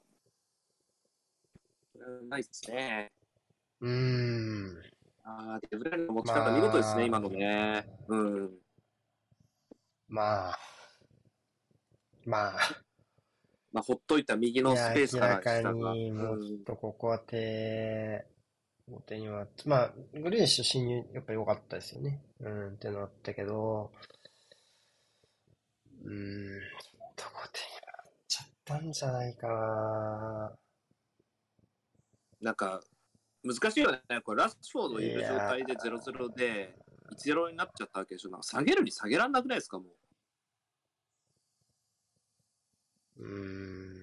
[1.96, 3.12] うまいっすね。
[3.82, 4.93] うーん。
[5.24, 7.88] ああ、デブライネの持ち方見事ですね、今のね。
[8.08, 8.52] うん。
[10.10, 10.60] まあ。
[12.26, 12.84] まあ。
[13.72, 15.42] まあ、ほっといた右のスペースから。
[15.44, 18.26] 明らかにもっうんとここは手、
[18.88, 22.22] 後手には、まあ、グリーンシュ侵入やっぱ良かったですよね。
[22.42, 23.92] うん、ってのあったけど、
[26.04, 30.54] うーん、ちょっと後手にはっちゃったんじゃないかな。
[32.42, 32.82] なんか、
[33.44, 34.00] 難しいよね。
[34.24, 36.76] これラッシュフォードいる状態で0-0で、
[37.18, 38.30] 1-0になっちゃったわけでしょ。
[38.30, 39.86] なんか下げるに下げらんなくないですか、も
[43.18, 43.24] う。
[43.24, 43.94] うーん。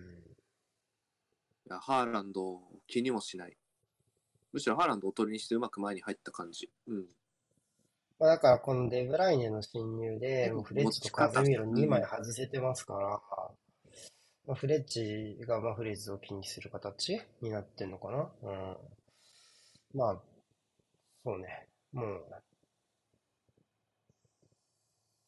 [1.66, 3.56] いやハーランドを気にもしない。
[4.52, 6.70] むしろハーランドをおとりにしてうまく前に入った感じ。
[6.86, 7.06] うん。
[8.18, 13.00] まあ、だからこのデブライネの侵入で、うんもうフレッチとカズミーロ2枚外せてますから、
[14.46, 18.30] まあ、フレッチがまあフレーズを気にする形になってんのかな。
[18.42, 18.76] うん。
[19.94, 20.22] まあ、
[21.24, 21.66] そうね。
[21.92, 22.02] も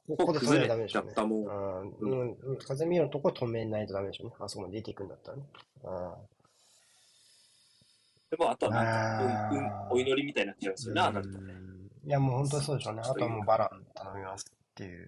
[0.09, 1.13] う、ここで止めないとダメでしょうね。
[1.15, 1.37] 崩れちゃったも
[2.01, 2.33] ううん。
[2.51, 2.59] うん。
[2.59, 4.37] カズミーロのとこ止めないとダメでしょうね。
[4.41, 5.45] あそこまで出ていくんだったらね。
[5.85, 6.15] うん。
[8.31, 9.19] でも、あとはなんか、
[9.49, 11.09] あーうん、うん、お祈りみたいになっちゃいますよね、ね。
[11.19, 13.03] うんいや、もう本当にそうでしょうね。
[13.05, 15.07] あとはもうバラン頼みますっていう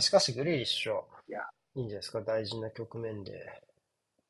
[0.00, 1.00] しかし、グリーリッシュ
[1.76, 2.20] いいんじゃないですか？
[2.20, 3.62] 大事な局面で、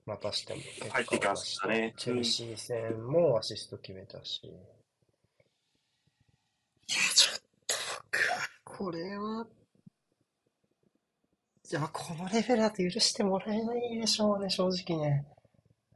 [0.05, 4.45] またしても結入ってきましたねチェルシー戦もアシスト決めたし。
[4.45, 4.55] いや、
[7.15, 7.75] ちょっと
[8.11, 9.47] 僕は、これは、
[11.71, 15.25] いや、このレベルだと許してもらえないでしょうね、正直ね。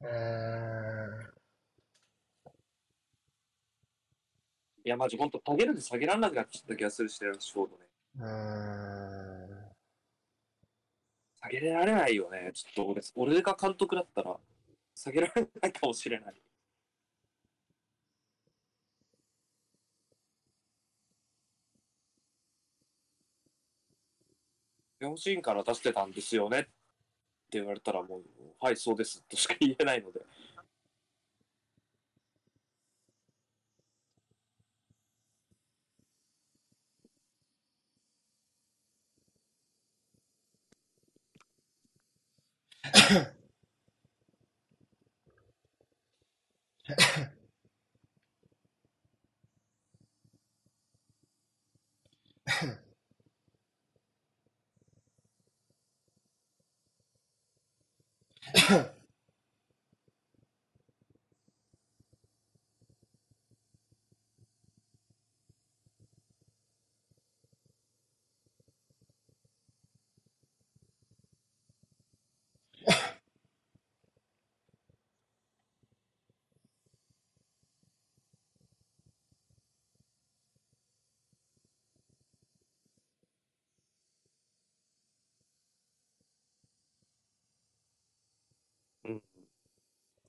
[0.01, 1.33] うーん。
[4.85, 7.87] いや、マジ、ほんと、下げるで下げられなくなっちゃった気がするしね、シュフォードね。
[8.21, 9.36] うーん。
[11.47, 12.51] 下げられないよね。
[12.53, 14.37] ちょっと俺、俺が監督だったら、
[14.95, 16.35] 下げられないかもしれない。
[25.01, 26.71] 4シーンから出してたんですよねって
[27.53, 28.23] 言われたらもう、
[28.59, 30.21] はい、そうですとしか言えないので。
[58.57, 58.85] huh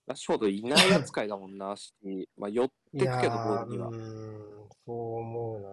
[0.08, 1.94] ラッシュフォードいない扱いだもんな し、
[2.38, 3.92] まあ、寄ってくけど、ボールにはう。
[3.92, 5.70] ーん、そう思うな。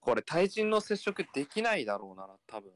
[0.00, 2.70] これ、対人の接触できないだろうな、多分。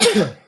[0.00, 0.38] 普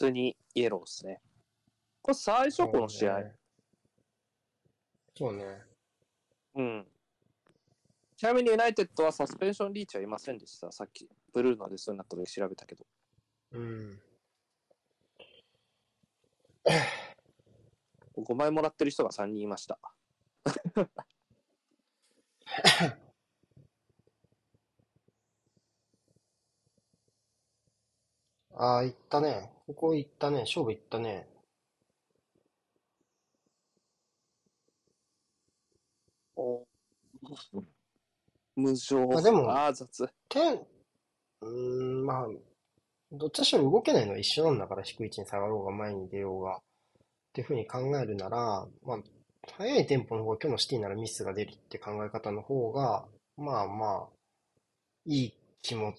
[0.00, 1.20] 通にイエローですね。
[2.00, 3.22] これ最初この試合。
[5.14, 5.44] そうね。
[6.54, 6.86] うん。
[8.16, 10.72] ちなみにユナイテッドはサスペンションリーチはいませんでした。
[10.72, 12.86] さっき、ブルーの出そスになった時調べたけど。
[13.52, 14.00] うん。
[18.16, 19.78] 5枚もらってる人が3人いました。
[28.54, 29.59] ああ、いったね。
[29.70, 30.40] ここ行ったね。
[30.40, 31.28] 勝負行ったね。
[36.34, 36.66] お
[38.56, 39.08] 無情。
[39.16, 40.08] あでもああ、雑。
[40.28, 42.26] 点、うーん、まあ、
[43.12, 46.56] どっちにしろ動けないのは一緒なんだから、低い位置に下がろうが前に出ようが。
[46.56, 46.60] っ
[47.32, 48.98] ていうふうに考えるなら、まあ、
[49.56, 53.06] 速いテンポの方が今日のシティならミスが出るって考え方の方が、
[53.36, 54.08] まあまあ、
[55.06, 55.94] いい気も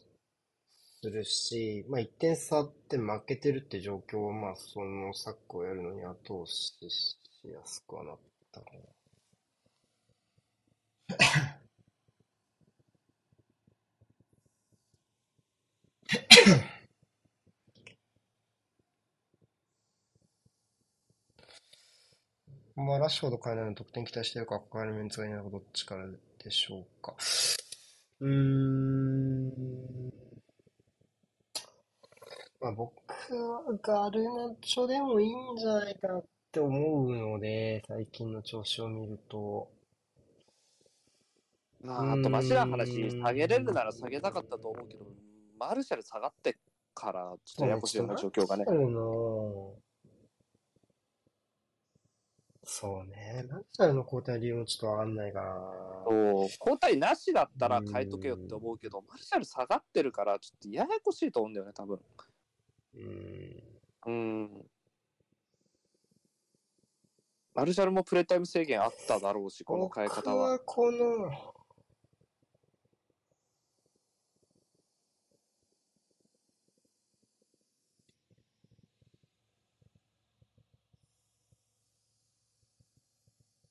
[1.04, 8.18] するし、まあ1点差って負けてるって状況は、まあそのサックをやるのに後押ししやすくはなっ
[8.52, 8.80] たかな。
[22.76, 26.08] まあ、ラッシュフォード変えないの得点期待してるか、変えるメンツがいないのか、どっちから
[26.44, 27.16] でしょうか。
[28.22, 30.21] うーん。
[32.62, 32.94] まあ、僕
[33.34, 39.68] はガルナチョでもいいんじゃないかなって思うので、最近の調子を見ると。
[41.82, 45.06] まあ、あと、マシな話、下げれるなら下げたかったと思うけど、
[45.58, 46.56] マルシャル下がって
[46.94, 48.66] から、ちょっとややこしいような状況がね
[52.64, 53.44] そうね。
[53.50, 55.48] マルシャルの交代理由もちょっとわかんないかな。
[56.06, 62.00] そう交代なしだったら変えとけよって思うけど、マルシャル下がってるから、ちょっとややこしいと思うんだよね、多分。
[62.94, 63.64] うん。
[64.06, 64.72] うん。
[67.54, 70.58] マルシャルもプレータイム制限あっただろうし、この変え方は。
[70.58, 71.54] 僕はこの、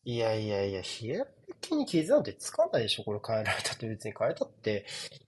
[0.04, 1.24] いやいやいや、ヒエ
[1.60, 4.86] ラルキーに傷なんてつかないでしょ、これ変えられたって別に変えたって、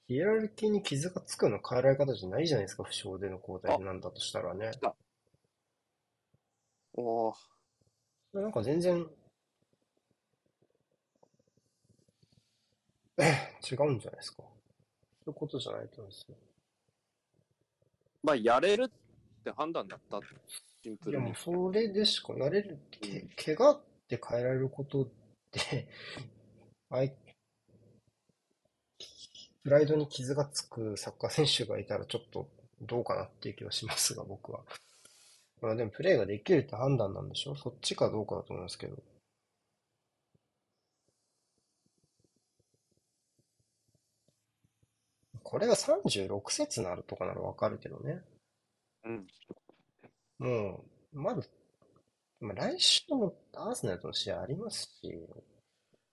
[0.09, 4.71] ヒエラルキーに傷がつくような変えられ方じゃないじゃないですか、負傷での交代なんだとしたらね。
[6.95, 7.35] おー
[8.33, 9.07] なんか全然、
[13.19, 13.23] え
[13.71, 14.43] 違うんじゃないですか。
[15.25, 16.37] そういうことじゃないと思うんですよ。
[18.23, 20.21] まあ、やれるって判断だった、
[20.83, 21.37] シンプルにいやもう。
[21.37, 25.07] それでしかなれる、け、怪我って変えられること
[25.59, 25.89] って、
[26.91, 27.15] あい、
[29.65, 32.49] プライドに傷がつくサッカー選手がいたらちょっと
[32.81, 34.61] どうかなっていう気はしますが、僕は。
[35.63, 37.57] まあでもプレーができるって判断なんでしょ？
[37.57, 38.97] そっちかどうかだと思いますけど。
[45.43, 48.23] これが36節なるとかならわかるけどね。
[49.05, 49.27] うん。
[50.39, 51.43] もう、まだ、
[52.43, 55.09] まあ、来週もアーセナルとの試合ありますし、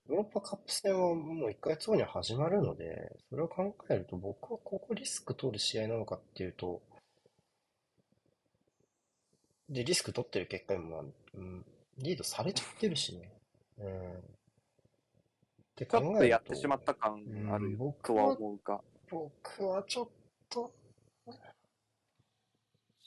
[0.09, 6.81] ヨーロッパカップ戦はもう1ヶ月後には始まるので、それを考えると僕はここリスク取る試合なのかっていうと、
[9.69, 11.65] で、リスク取ってる結果今、うん、
[11.97, 13.31] リードされちゃってるしね。
[13.79, 14.11] うん。
[14.13, 14.15] っ
[15.75, 18.81] てちょっ考えるととやってしまった感あうんる僕とはは思うが。
[19.09, 20.07] 僕はちょっ
[20.49, 20.71] と、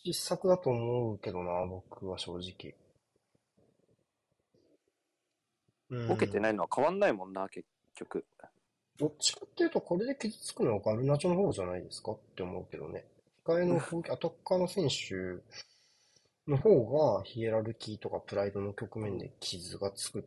[0.04, 2.74] 失策だと思うけどな、僕は正直。
[2.74, 2.82] うん
[6.08, 8.24] ボケてないのは変わんないもんな、結局。
[8.98, 13.04] どっちかっていうと、これで傷つくのはガルナチョの方じゃないですかって思うけどね。
[13.44, 15.42] 控えの攻撃アタッカーの選手
[16.50, 20.24] の方がヒエラルキーとかプライドの局面で傷がつく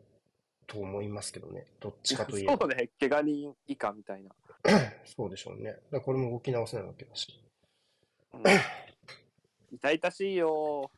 [0.67, 1.65] と思いますけどね。
[1.79, 2.57] どっちかといえば。
[2.59, 4.31] そうね、怪我人以下みたいな。
[5.05, 5.77] そうでしょうね。
[5.91, 7.39] だこれも動き直せないわけだし。
[8.33, 8.41] うん
[9.71, 10.89] 痛々しいよ。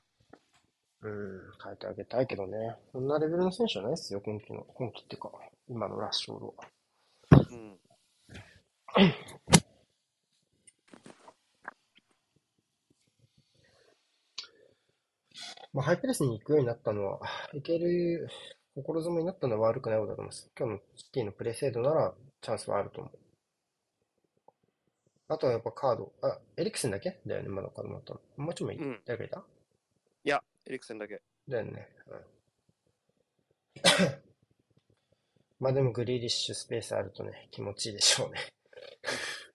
[1.08, 2.76] うん、変えてあげたいけどね。
[2.92, 4.66] そんなレベルの選手じゃないですよ、今季の。
[4.76, 5.32] 今季っていうか、
[5.70, 6.66] 今のラッシュオードは。
[7.50, 7.80] うん。
[15.74, 17.20] まあ、ハイプレスに行くようになったのは、
[17.54, 18.28] いける
[18.76, 20.50] 心づもりになったのは悪くないことだと思います。
[20.58, 23.18] 今日のシティのプレー精度ならチャンスはあると思う。
[25.30, 28.20] あとはやっぱカード、あ、エリクセンだけだよね、まだカードもらったの。
[28.38, 29.44] もうちょいいい、うん誰かいた？
[30.68, 31.22] エリクセンだけ。
[31.48, 31.88] だよね。
[32.08, 32.20] うん。
[35.60, 38.54] まあでもグリーリッシュスペースあるとね、気持ちいいでしょうね。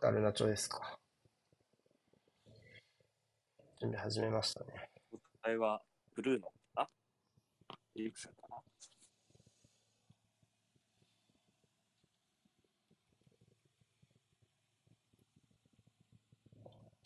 [0.00, 1.00] ガルナチョですか。
[3.80, 4.90] 準備始めましたね。
[5.40, 5.82] あれは、
[6.14, 6.90] ブルーノかな
[7.96, 8.34] エリクセン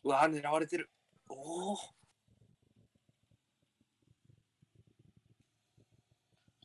[0.04, 0.90] うわー、狙われてる。
[1.28, 1.76] おお。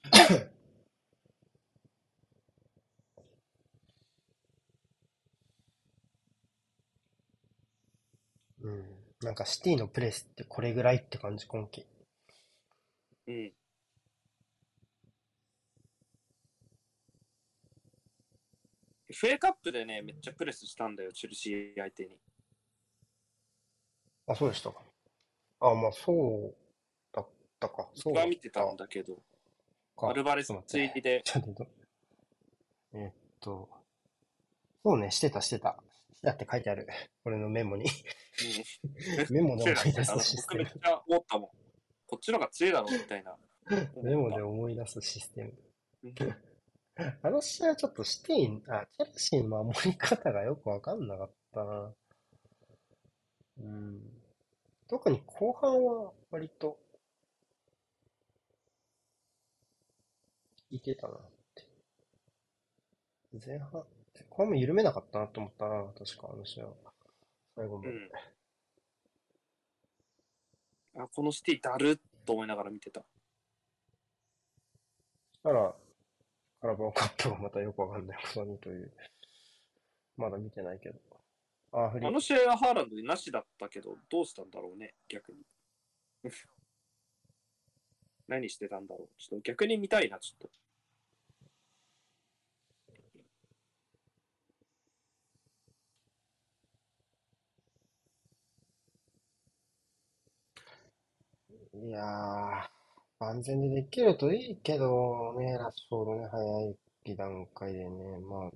[8.61, 8.85] うん。
[9.21, 11.85] なんかシティのプレスってこれぐらいって感じ、今季。
[13.27, 13.53] うん。
[19.09, 22.17] FA カップでね、めっちゃプレスしたんだよ、チェルシー相手に。
[24.27, 24.81] あ、そうでしたか。
[25.59, 26.55] あ、まあそう
[27.13, 27.27] だっ
[27.59, 27.89] たか。
[27.95, 29.15] そう僕は見てたんだけど、
[29.97, 31.67] かアルバレスちょっと待って追記で、ちょっと、
[32.93, 33.69] えーっと、
[34.83, 35.77] そうね、してた、してた。
[36.21, 36.87] だって書いてある。
[37.25, 37.85] 俺のメモに。
[39.29, 40.83] メモで思い出すシステム僕めっ。
[40.83, 41.49] ちゃ思ったもん。
[42.07, 43.37] こっちの方が強いだろ、みたいな。
[44.01, 45.53] メモで思い出すシステム。
[46.03, 46.13] うん
[47.21, 51.93] あの試合はちょっとシティ、あ、チェルシーの守り方がよくわかんなかったな。
[53.59, 54.16] うん。
[54.87, 56.77] 特に後半は割と、
[60.69, 61.19] いけたなっ
[61.55, 61.63] て。
[63.45, 63.85] 前半、後
[64.37, 66.73] 半も緩めなかったなと思ったな、確かあの試合は。
[67.55, 67.89] 最後まで。
[67.89, 68.09] うん
[70.99, 73.01] あ、このシティだるっと思いながら見てた。
[73.01, 73.05] そ
[75.37, 75.75] したら、
[76.59, 78.91] カラバオカップがまたよくわかんないことにという。
[80.17, 80.99] まだ見てないけど。
[81.77, 85.39] あ、あの試合はハーランドなしだったけど、どうしたんだろうね、逆に。
[88.27, 89.09] 何してたんだろう。
[89.17, 90.67] ちょっと逆に見たいな、ちょっと。
[101.79, 102.69] いやー、
[103.19, 108.51] 万全でできるといいけどね、ラッシュフォードね、早い段階でね、まあ、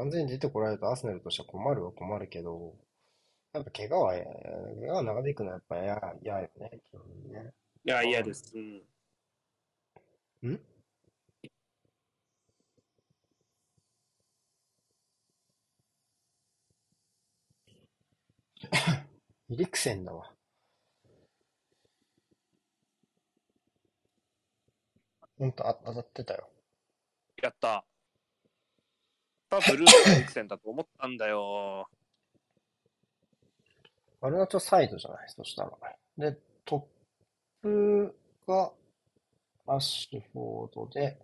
[0.00, 2.74] 万全に出てこられるとアーセナルとしては困るは困るけど、
[3.52, 4.24] やっぱ怪我は、怪
[4.88, 7.52] 我が長引くのはやっぱ嫌、嫌よね、基本にね。
[7.84, 8.54] いや、嫌です。
[10.42, 10.52] うん。
[10.52, 10.60] ん？
[19.52, 20.32] エリクセンだわ。
[25.38, 26.48] ほんとあ当たってたよ。
[27.42, 27.89] やった。
[29.50, 31.88] 多分ブルーのエリクセンだと思ったんだよ。
[34.22, 35.70] アルナチョサイドじゃない、そしたら。
[36.16, 36.88] で、ト
[37.62, 38.16] ップ
[38.46, 38.72] が
[39.66, 41.18] アッシュフォードで、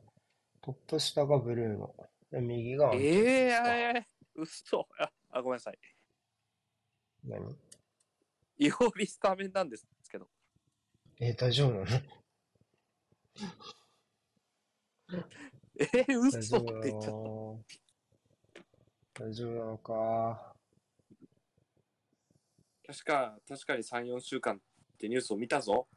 [0.63, 1.95] トップ下がブルーノ。
[2.31, 4.03] で、右がええかー、
[4.43, 5.79] 嘘ああ、ごめんなさい。
[7.25, 7.57] 何？
[8.59, 10.27] イオリスタメンなんですけど。
[11.21, 11.87] えー大丈夫なの？
[15.79, 17.86] えー、大嘘って言っちゃった。
[19.21, 20.55] の大丈夫なのか。
[22.87, 24.61] 確か、確かに3、4週間っ
[24.99, 25.89] てニュースを見たぞ。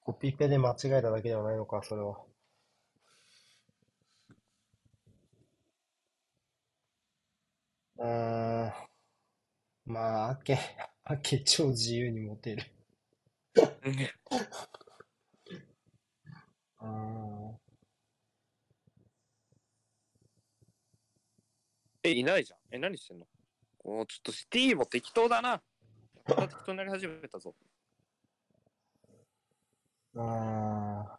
[0.00, 2.18] コピペで間違えただけではないのか、それは。
[7.98, 8.72] うーん。
[9.86, 10.58] まあ、アケ、
[11.04, 12.64] アケ超自由に持てる。
[16.78, 17.69] あー
[22.02, 22.58] え、いないじゃん。
[22.70, 23.26] え、何してんの？
[23.84, 25.62] おちょっとシティも適当だな。
[26.28, 27.54] また適当になり始めたぞ。
[30.16, 31.18] あ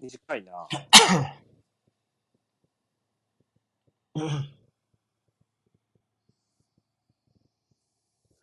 [0.00, 0.68] 短いな。
[4.14, 4.56] ー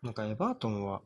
[0.01, 1.01] なんかエバートンは、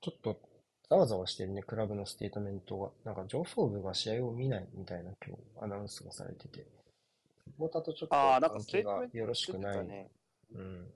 [0.00, 0.40] ちょっと、
[0.88, 2.90] ざわざわしてるね、クラブのステートメントが。
[3.04, 6.66] なんか上層部が試合を見ないみたいな今日アナウンスがされてて。
[7.46, 9.86] サポーターとちょっとああ、なんか関ステ係がよろしくない。
[9.86, 10.10] ね。
[10.52, 10.92] うん。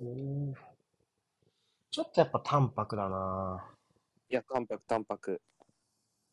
[0.00, 0.54] おー
[1.90, 3.77] ちょっとやっぱ淡白だな
[4.30, 5.40] いや、淡白、淡白。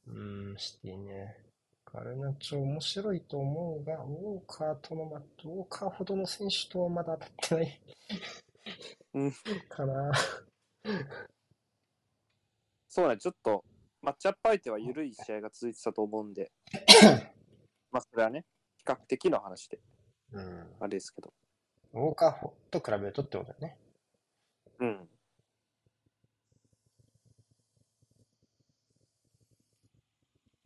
[0.08, 1.38] うん、シティね。
[1.86, 7.82] ガルナチョ面白いと思うが、ウォーカーとのマット、ウォーカーほどの選手とはまだ当たってない。
[9.14, 9.32] うん。
[9.70, 10.12] かな。
[12.90, 13.64] そうね、ちょっと、
[14.02, 16.52] マッチアップ相手は緩い試合が続いてたと思うんで、
[17.92, 18.44] まあ、それはね、
[18.76, 19.80] 比較的の話で、
[20.34, 20.76] うん。
[20.82, 21.34] あれですけど。
[21.94, 23.78] ウォーカーと比べるとってことだよね。
[24.80, 25.10] うん。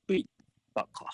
[0.09, 0.25] う
[0.81, 1.05] い、バカ。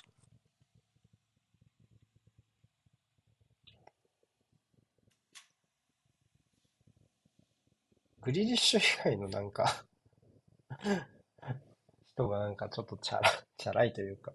[8.22, 9.86] グリリッシュ以外のなんか
[12.08, 14.34] 人がなんかちょっとチャラ、チャラいというか。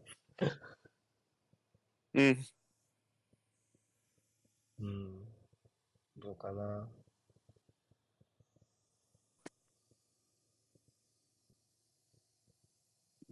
[2.15, 2.45] うん。
[4.81, 5.25] うん。
[6.19, 6.89] どうかな。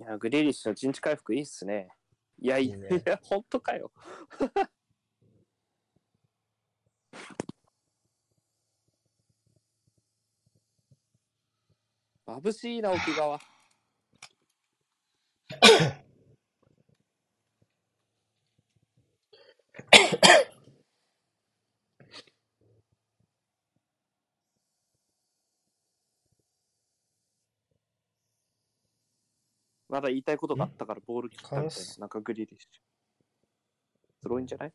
[0.09, 1.89] や、グリーリッシュの陣地回復いいっすね。
[2.41, 3.93] いや、いいいねいや、本当かよ。
[12.27, 13.39] 眩しいな、奥側。
[29.89, 31.85] まだ言いたいことがあったからボール切ったみたいな。
[32.01, 32.69] なんかグリーリッシュ。
[34.20, 34.73] スローインじゃない？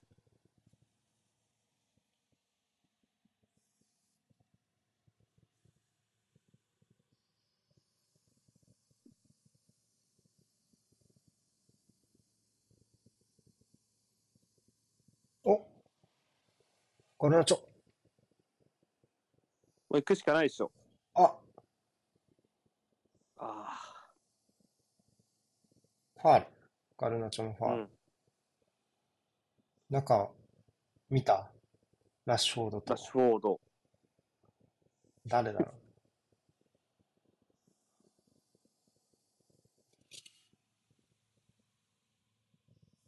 [15.45, 15.67] お
[17.17, 17.61] これはちょ、も
[19.91, 20.71] う行くしかないでしょ。
[21.15, 21.35] あ、あ
[26.23, 26.45] ファール。
[26.97, 27.67] ガルナチョのフあ。
[27.67, 27.81] ァール。
[27.81, 27.89] うん。
[29.89, 30.29] 中、
[31.09, 31.51] 見た？
[32.25, 33.01] ラッシュフォードとラッ。
[33.01, 33.59] シュフォード。
[35.27, 35.73] 誰だろう？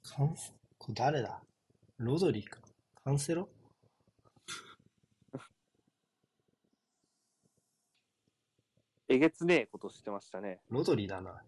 [0.03, 1.41] カンセ、これ誰だ？
[1.97, 2.59] ロドリか。
[3.01, 3.47] カンセロ？
[9.07, 10.59] えげつねえことしてましたね。
[10.69, 11.41] ロドリだな。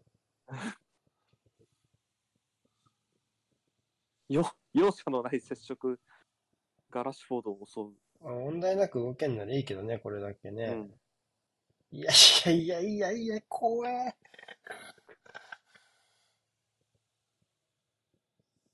[4.29, 4.43] よ、
[4.73, 5.99] 容赦のない接触
[6.89, 7.93] がラッシュフォードを襲う。
[8.21, 10.65] あ問題なく動けんならいいけどね、これだけね。
[10.65, 10.99] うん。
[11.91, 14.15] いやいやいやいやいや、怖え。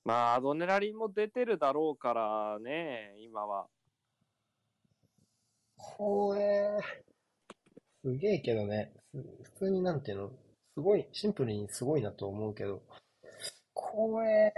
[0.04, 3.68] まあ、アドネラリンも出てるだろうからね、今は。
[5.78, 6.78] 怖え。
[8.04, 8.92] すげえけどね。
[9.12, 10.32] す普通になんていうの、
[10.74, 12.82] すごい、シンプルにすごいなと思うけど。
[13.74, 14.54] 怖え。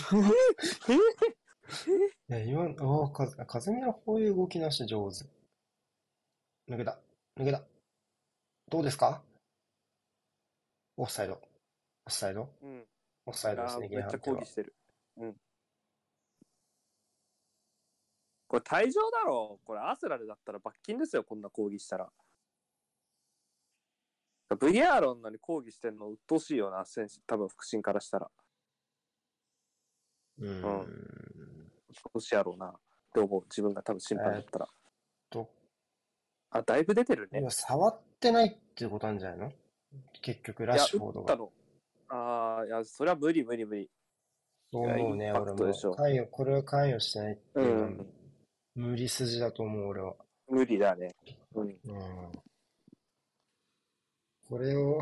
[0.00, 0.32] Huh?
[2.28, 5.24] いや、今、ああ、か、カズミラこういう動きなし上手。
[6.70, 7.00] 抜けた。
[7.36, 7.62] 抜けた。
[8.68, 9.22] どうですか？
[10.96, 11.34] オフサイド。
[12.04, 12.54] オフサイド？
[12.62, 12.86] うん。
[13.26, 14.74] オフサイドですね、あーめっちゃ抗議してる。
[15.16, 15.40] うん。
[18.48, 22.12] これ退場だろこれアスラルだったら罰金ですよ、こんな抗議したら。
[24.50, 28.30] VR ののに抗議してんの鬱陶しいよな、選手、多分腹心からしたら。
[30.38, 31.57] うーん。
[31.90, 32.66] 鬱陶しいやろうな。
[32.66, 32.72] っ
[33.14, 34.68] て思う、自分が多分審判だったら。
[35.30, 35.48] と、
[36.50, 37.40] あ、だいぶ出てるね。
[37.40, 39.52] 今触ってないっていうことなんじゃないの？
[40.20, 41.38] 結局、ラッシュフォードが。
[42.10, 43.90] ああ、いや、それは無理無理無理。
[44.70, 45.56] そう思うね、俺も。
[45.96, 48.06] 関与、これは関与してないってういうのはん。
[48.74, 50.14] 無理筋だと思う、俺は。
[50.48, 51.14] 無理だね。
[51.54, 51.68] うん。
[51.68, 52.32] うん。
[54.48, 55.00] これを、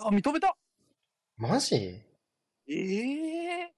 [0.00, 0.56] あ、認めた。
[1.36, 1.76] マジ？
[1.76, 2.02] え
[2.74, 3.72] え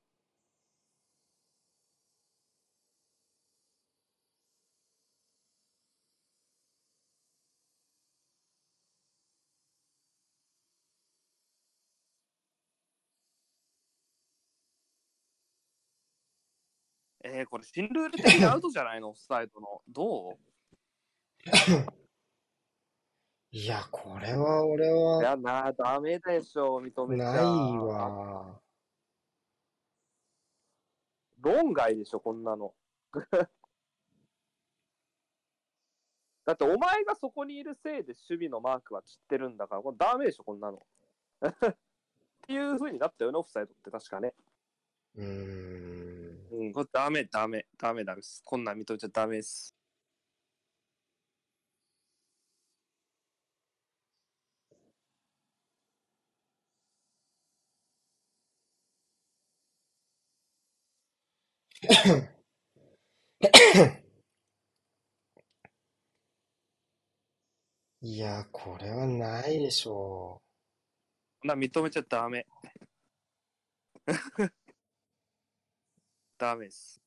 [17.22, 19.10] えー、これ新ルール的にアウトじゃないの？
[19.10, 19.82] オフサイドの。
[19.88, 20.38] ど
[23.52, 27.32] いや、これは俺ういはや、な、ダメでしょ、認めちゃ。
[27.32, 27.44] ない。
[27.44, 28.60] わ。
[31.40, 32.72] 論外でしょ、こんなの。
[36.44, 40.86] だってお前がそこにいるせいで守備のマークは散ってるんだから、これダメでしょ、こんなの。
[41.42, 41.76] っ
[42.42, 44.34] ていう風になったよね、オフサイドって確かね。
[45.16, 46.48] うーん。
[46.52, 48.42] うん、これダメ、ダメ、ダメダメです。
[48.44, 49.79] こんなん認めちゃダメです。
[68.02, 70.42] いや、これはないでしょ
[71.44, 72.46] うな認めちゃダメ。
[76.38, 77.00] ダメです。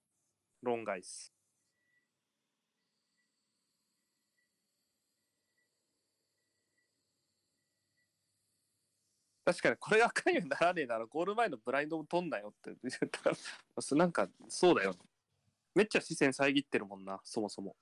[0.61, 1.32] 論外です。
[9.45, 12.77] 確かにこれが赤いようにならねえならゴール前のブラインドも取んなよって。
[12.81, 14.95] 言ったらなんかそうだよ
[15.75, 17.75] めっちゃ視線遮ってるもんなそもそも。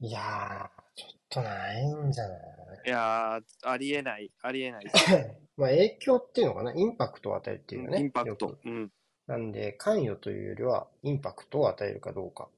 [0.00, 2.38] いやー、ちょっとないんじゃない？
[2.86, 4.84] いやーありえないありえない
[5.56, 8.00] まあ影響っていうのかな、インパクトを与えるっていうかね。
[8.00, 8.92] インパクよくトうん。
[9.26, 12.48] なんで、関与というよりは、インパクトを与えるかどうか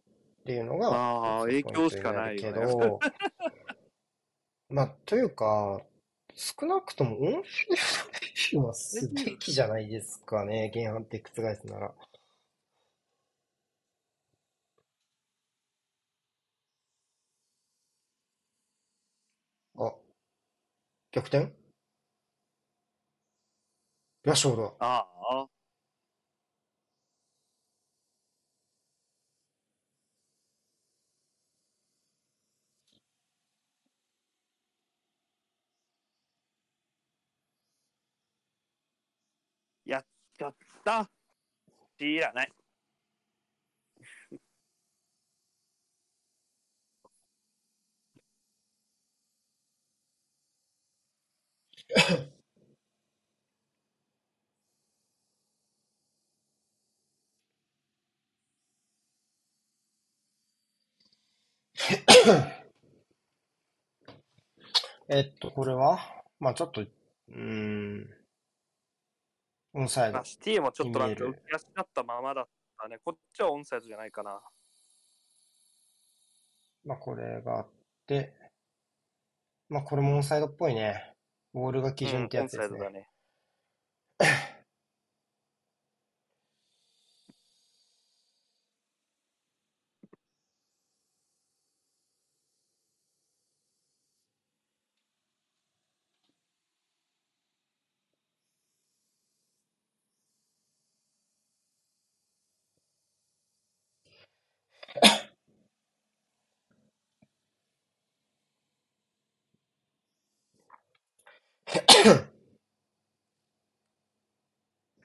[0.43, 3.01] っていうのが、あー一つ影響しかないよけど、
[4.69, 5.81] まあ、というか、
[6.35, 11.95] 少なくともオンフィールドはすべきじゃないですかね、原判って覆すなら。
[19.77, 19.95] あ、
[21.12, 21.53] 逆転？
[24.23, 24.77] ラッシュフォード。
[24.78, 24.87] だ。
[24.87, 25.07] あ
[25.45, 25.49] あ。
[39.85, 40.05] やっ
[40.39, 40.55] ちゃっ
[40.85, 41.11] た。
[41.99, 42.53] いらない。
[65.09, 65.99] えっと、これは
[66.39, 68.09] まあちょっと、うーん、
[69.73, 70.25] オンサイドまあ、。
[70.25, 72.49] シティもちょっとなんか浮き足立ったままだっ
[72.79, 72.99] たね。
[73.05, 74.41] こっちはオンサイドじゃないかな。
[76.85, 77.69] まあこれがあっ
[78.07, 78.33] て、
[79.69, 81.15] まあこれもオンサイドっぽいね。
[81.53, 82.79] ボールが基準ってやつですね。
[82.79, 83.09] うんオンサイドだね。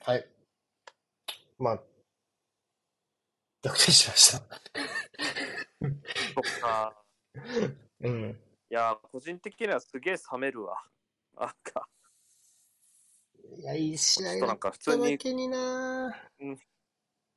[0.06, 0.28] はい。
[1.58, 1.84] まあ、
[3.64, 4.40] 逆転しました。
[6.36, 7.04] そっか。
[8.02, 8.40] うん。
[8.70, 10.84] いや、個人的にはすげえ冷めるわ。
[11.38, 11.88] なんか、
[13.58, 16.16] いや、いい試合だったか普通にだけにな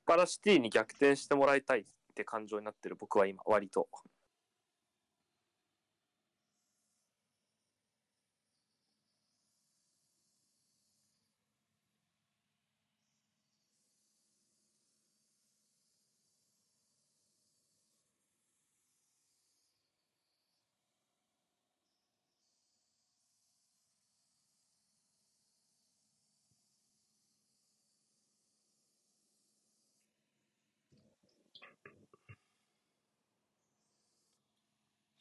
[0.05, 1.85] パラシティに逆転してもらいたいっ
[2.15, 3.89] て感情になってる僕は今、割と。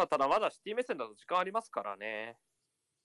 [0.00, 2.38] まあ、ただまだシティ目線だと時間ありますからね。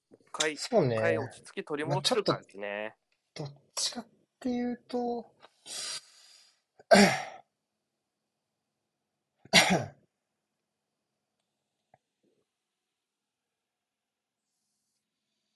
[0.09, 2.95] もう一回、そうね一回落ち着き取り戻せるかですね。
[3.33, 4.05] どっちかっ
[4.39, 5.29] ていうと、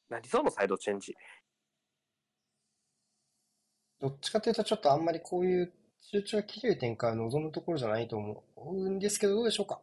[0.09, 1.15] 何そのサイドチェンジ。
[4.01, 5.71] どっちかというとちょっとあんまりこういう
[6.01, 9.79] 集中が切れる展開を望むところじゃないと思うんですけど、どうでしょうか？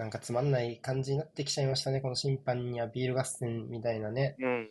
[0.00, 2.00] なんかつまんない感じになってきちゃいましたね。
[2.00, 4.34] この審判にアピール合戦みたいなね。
[4.40, 4.70] うん。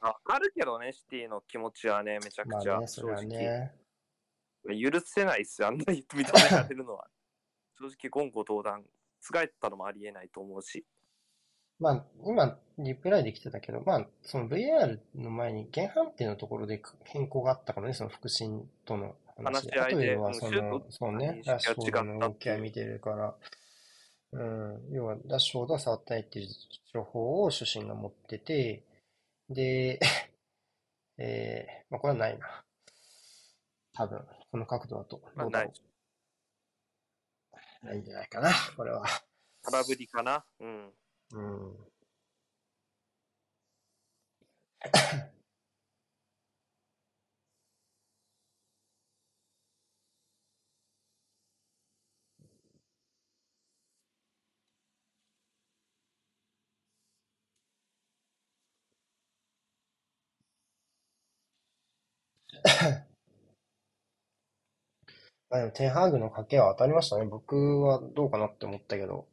[0.00, 3.24] はわかるけどね、シティの気持ちはね、めちゃあまあくちゃ、ね、それは。
[3.24, 3.72] ね。
[4.68, 7.08] 許せないっすよ、あんなに認められるのは。
[7.76, 8.84] 正直、言語道断、
[9.20, 10.86] 覆ったのもありえないと思うし。
[11.80, 23.34] まあ、今、リプライできてたけど、まあ、その VR の前に原判定のところで変更があったからね、その腹心との話し合いでシュート、そうね、ラッシュフォードの動きは違ったっていう見てるから、
[24.32, 26.48] うん、要はラッシュフォードは触ってないっていう
[26.92, 28.84] 情報を主審が持ってて、
[29.50, 30.00] で、
[31.18, 32.64] えー、まあこれはないな。
[33.94, 35.20] 多分、この角度だと。
[35.34, 35.66] まあ、ない。
[35.66, 35.72] う
[37.86, 39.04] ないんじゃないかな、これは。
[39.62, 40.44] 空振りかな？
[40.60, 40.92] うん。
[41.32, 41.76] うん。
[62.64, 63.04] ま
[65.54, 67.26] あでも、テンハーグの賭けは当たりましたね。
[67.26, 69.28] 僕はどうかなって思ったけど。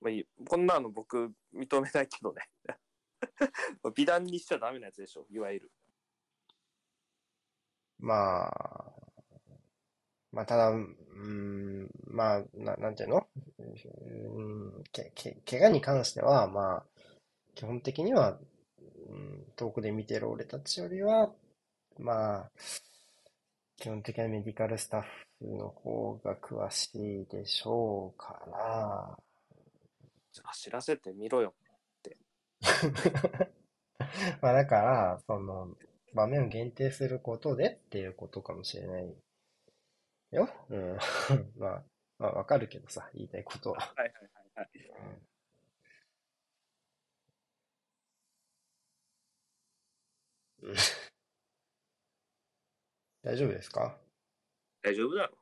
[0.00, 2.42] まあいい、こんなの僕、認めないけどね。
[3.96, 5.72] 美談にしちゃダメなやつでしょ、いわゆる。
[7.98, 8.92] まあ、
[10.30, 11.18] まあ、ただ、うー
[11.84, 13.26] ん、まあ、な、なんていうの？
[13.58, 16.84] うーん、け、け、怪我に関しては、まあ、
[17.56, 18.38] 基本的には、
[19.08, 21.32] うん、遠くで見てる俺たちよりは、
[21.98, 22.50] まあ、
[23.78, 25.02] 基本的なメディカルスタッ
[25.38, 29.18] フの方が詳しいでしょうから、
[30.44, 31.54] 走らせてみろよ。
[34.40, 35.76] まあだから、その、
[36.14, 39.14] 場面を限定することでっていうことかもしれない
[40.30, 40.48] よ。
[40.70, 40.96] うん。
[41.58, 41.84] まあ、
[42.18, 43.80] まあわかるけどさ、言いたいことは。
[43.80, 44.68] はいはいはいはい。
[44.74, 45.35] うん
[53.26, 53.96] 大丈夫ですか？
[54.82, 55.36] 大丈夫だろ。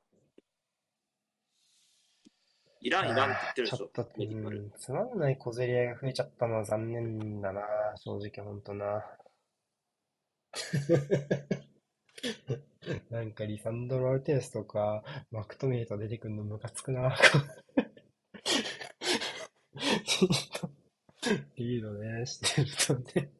[2.80, 3.90] いらんいらんって言ってるでしょちょっ。
[3.92, 4.04] と、
[4.78, 7.60] つまんない小競り合いが増えちゃったのは残念だな、
[7.96, 9.04] 正直ほんとな。
[13.10, 17.14] なんかリサンドロ・アルテンスとか、マクトメイト出てくるのムカつくな。
[21.56, 23.30] リードね、してるとね。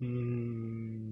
[0.00, 1.07] うーん。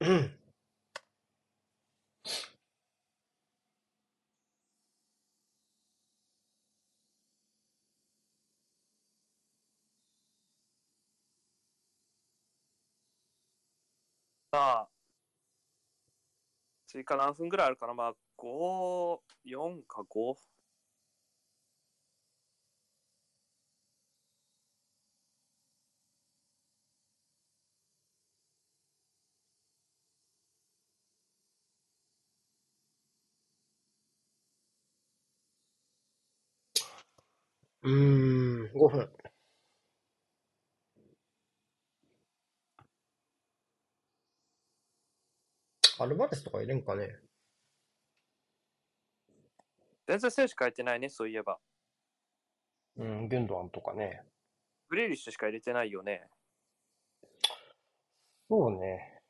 [0.00, 0.30] うん。
[14.52, 14.90] さあ、
[16.88, 17.94] 追加何分ぐらいあるかな？
[17.94, 20.36] まあ、5、4か5。
[37.82, 39.10] うーん、5分
[45.98, 47.08] アルバレスとか入れんかね。
[50.06, 51.58] 全然選手変えてないね、そういえば。
[52.96, 54.22] うん、ゲンドアンとかね。
[54.88, 56.26] グレーリッシュしか入れてないよね。
[58.48, 59.20] そうね。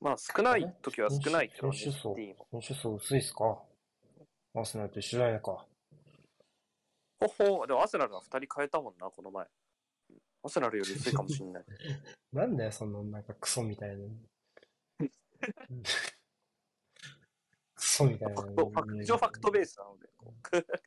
[0.00, 1.76] まあ少ない時は少ないけどね。
[1.76, 2.36] 選手層、手
[2.96, 3.62] 薄いっすか？
[4.54, 5.66] アーセナルと一緒じゃないか。
[7.20, 9.46] ほほでもアセナルは2人変えたもんな、この前。
[10.42, 11.64] アセナルより薄いかもしんない。
[12.32, 14.04] なんだよ、そのなんかクソみたいな。
[17.74, 18.42] クソみたいな。
[18.42, 20.08] ファクト、ファク一応ファクトベースなので。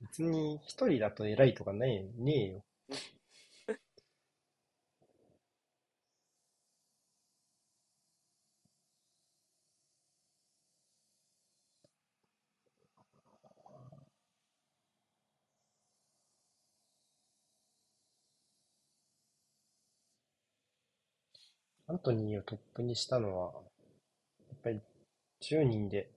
[0.02, 2.64] 別に一人だと偉いとかないねえよ。
[21.92, 23.60] アントニーをトップにしたのは、や
[24.56, 24.80] っぱり
[25.42, 26.10] 10人で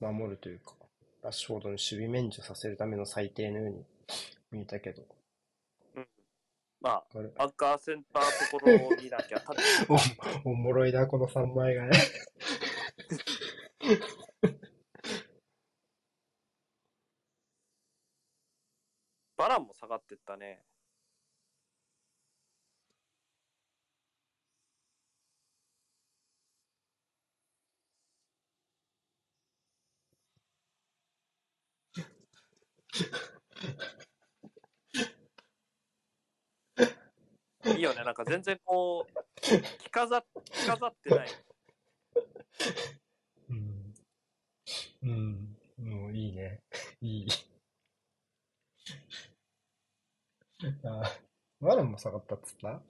[0.00, 0.74] 守るというか、
[1.22, 3.86] ラッシュフォードの守備免除させるための最低のように
[4.50, 5.02] 見えたけど、
[6.82, 7.30] まあ、これ？
[7.38, 9.42] アンカーセンターところを見なきゃ
[10.44, 11.92] お おもろいな、この3枚がね。
[19.38, 20.62] バランも下がってったね。
[37.64, 41.28] いいよね、なんか全然こう、着飾着飾ってない。
[43.50, 43.94] うん。
[45.02, 45.56] うん。
[45.78, 46.60] もういいね。
[47.00, 47.28] いい。
[50.84, 51.18] あ、
[51.60, 52.80] マランも下がったっつった？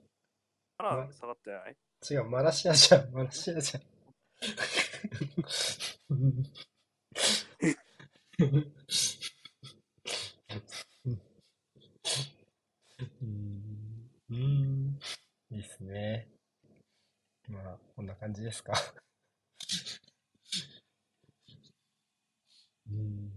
[0.77, 1.75] バラン下がってない？
[2.09, 3.83] 違う、マラシアじゃん、マラシアじゃん。
[13.21, 14.11] うん。
[14.29, 14.99] うん、
[15.51, 16.27] いいっすね。
[17.47, 18.05] まあ、こん。
[18.05, 18.73] な感じですか。
[22.89, 23.31] うん。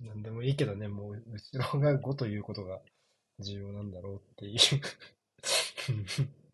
[0.00, 0.22] なん。
[0.22, 2.80] でもいいけどね、もう、後ろが5ということが
[3.40, 3.90] 重要なん。
[3.90, 4.58] だろうっていう。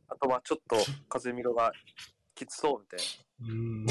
[0.09, 0.76] あとはちょっと
[1.09, 1.72] 風見ろが
[2.34, 3.01] きつそうみたい
[3.40, 3.86] なうん。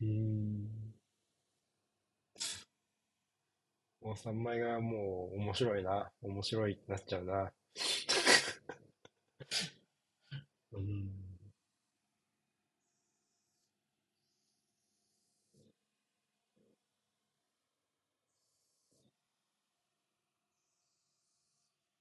[0.00, 0.79] うん。
[4.00, 6.10] もう3枚がもう面白いな。
[6.22, 7.52] 面白いってなっちゃうな。
[10.72, 11.10] うん。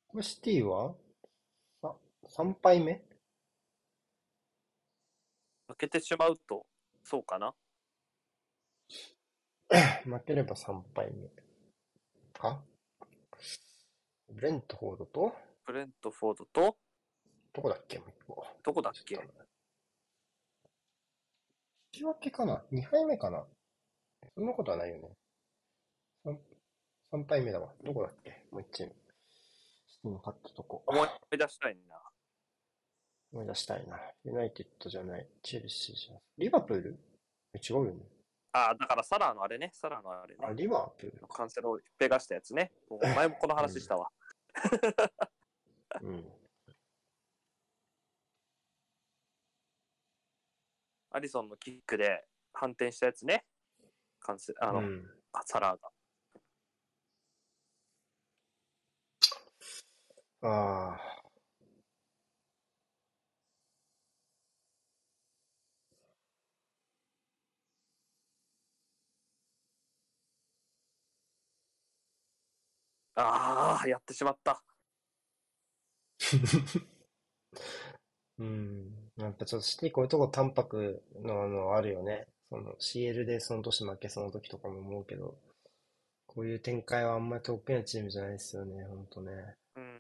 [0.08, 0.96] これシティは？
[1.84, 1.96] あ、
[2.28, 2.94] 3敗目？
[5.68, 5.74] な。
[5.76, 6.66] 負けてしまうと、
[7.04, 7.54] そうかな。
[10.06, 11.30] 負ければ3敗目。
[12.40, 12.64] か？
[14.30, 15.36] ブレントフォードと、
[15.66, 16.78] ブレントフォードと、
[17.54, 18.00] どこだっけ？
[18.00, 18.48] もう一個。
[18.64, 19.16] どこだっけ？
[19.16, 19.22] 引
[21.92, 23.44] き分けかな ?2 敗目かな？
[24.36, 25.10] そんなことはないよね。
[26.26, 26.38] 3,
[27.12, 27.74] 3敗目だわ。
[27.84, 28.46] どこだっけ？
[28.52, 28.94] もう一チーム。
[29.88, 30.84] シティの勝ったとこ。
[30.88, 31.96] 思い出したいな。
[33.34, 34.00] 思い出したいな。
[34.24, 35.28] ユナイテッドじゃない。
[35.44, 36.22] チェルシーじゃない。
[36.38, 37.00] リバプール？
[37.54, 38.06] え、違うよね。
[38.52, 40.54] あ、だからサラーのあれね、サラーのあれねあ、。
[40.54, 41.08] リバプ？
[41.08, 41.28] ール。
[41.28, 42.72] カンセロをペガしたやつね。
[42.90, 44.10] もう前もこの話したわ。
[46.02, 46.26] うん。
[51.12, 53.46] アリソンのキックで反転したやつね。
[54.20, 55.10] カンセあの、うん。
[55.34, 55.92] あサラーが。
[60.42, 61.19] ああ。
[73.22, 74.64] ああ、やってしまった。
[78.40, 79.12] うん。
[79.18, 82.28] やっぱちょっとシティこういうとこ淡白のあのあるよね。
[82.50, 85.38] その CL でその年負けそうな時とかも思うけど、
[86.26, 89.56] こういう展開はあんまり得意なチームじゃないですよね、ほんとね。
[89.76, 90.00] うん。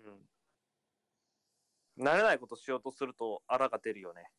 [2.00, 4.30] 慣れないことしようとすると、あらが出るよね。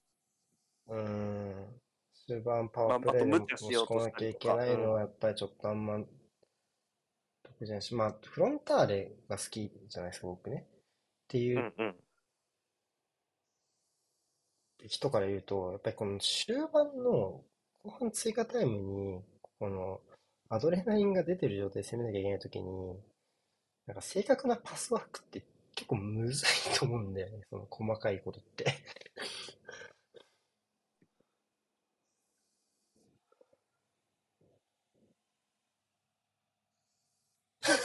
[0.89, 1.81] うーん。
[2.27, 5.99] 終盤パワープレイでもと無茶し込まなきゃいけないのはやっぱりちょっとあんま
[7.67, 10.67] じゃないし、まあフロンターレが好きじゃないですか、僕ね。
[10.69, 11.97] っていううんうん。
[14.89, 17.45] 人から言うと、やっぱりこの終盤の
[17.85, 19.23] 後半追加タイムに、
[19.59, 20.01] この
[20.49, 22.97] アドレナリンが出てる状態で攻めなきゃいけないときに、
[23.87, 28.67] なんか正確なパスワークって結構むずいと思うんだよね、その細かいことって。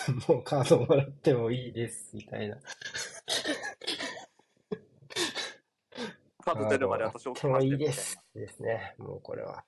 [0.28, 2.58] もうカードもらってもいいです、みたいな。
[6.44, 8.20] カード出るまで私置きますもいいです。
[8.36, 8.96] ですね。
[9.00, 9.66] もうこれは。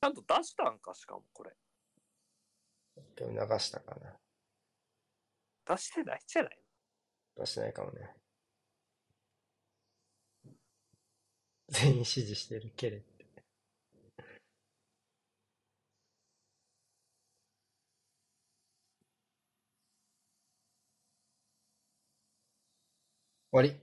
[0.00, 1.52] ちゃんと出したんか、しかもこれ。
[3.16, 4.16] でも流したかな。
[5.66, 6.58] 出してないんじゃない
[7.36, 8.14] 出してないかもね。
[11.68, 13.00] 全員支持してるけれっ
[23.56, 23.74] わり。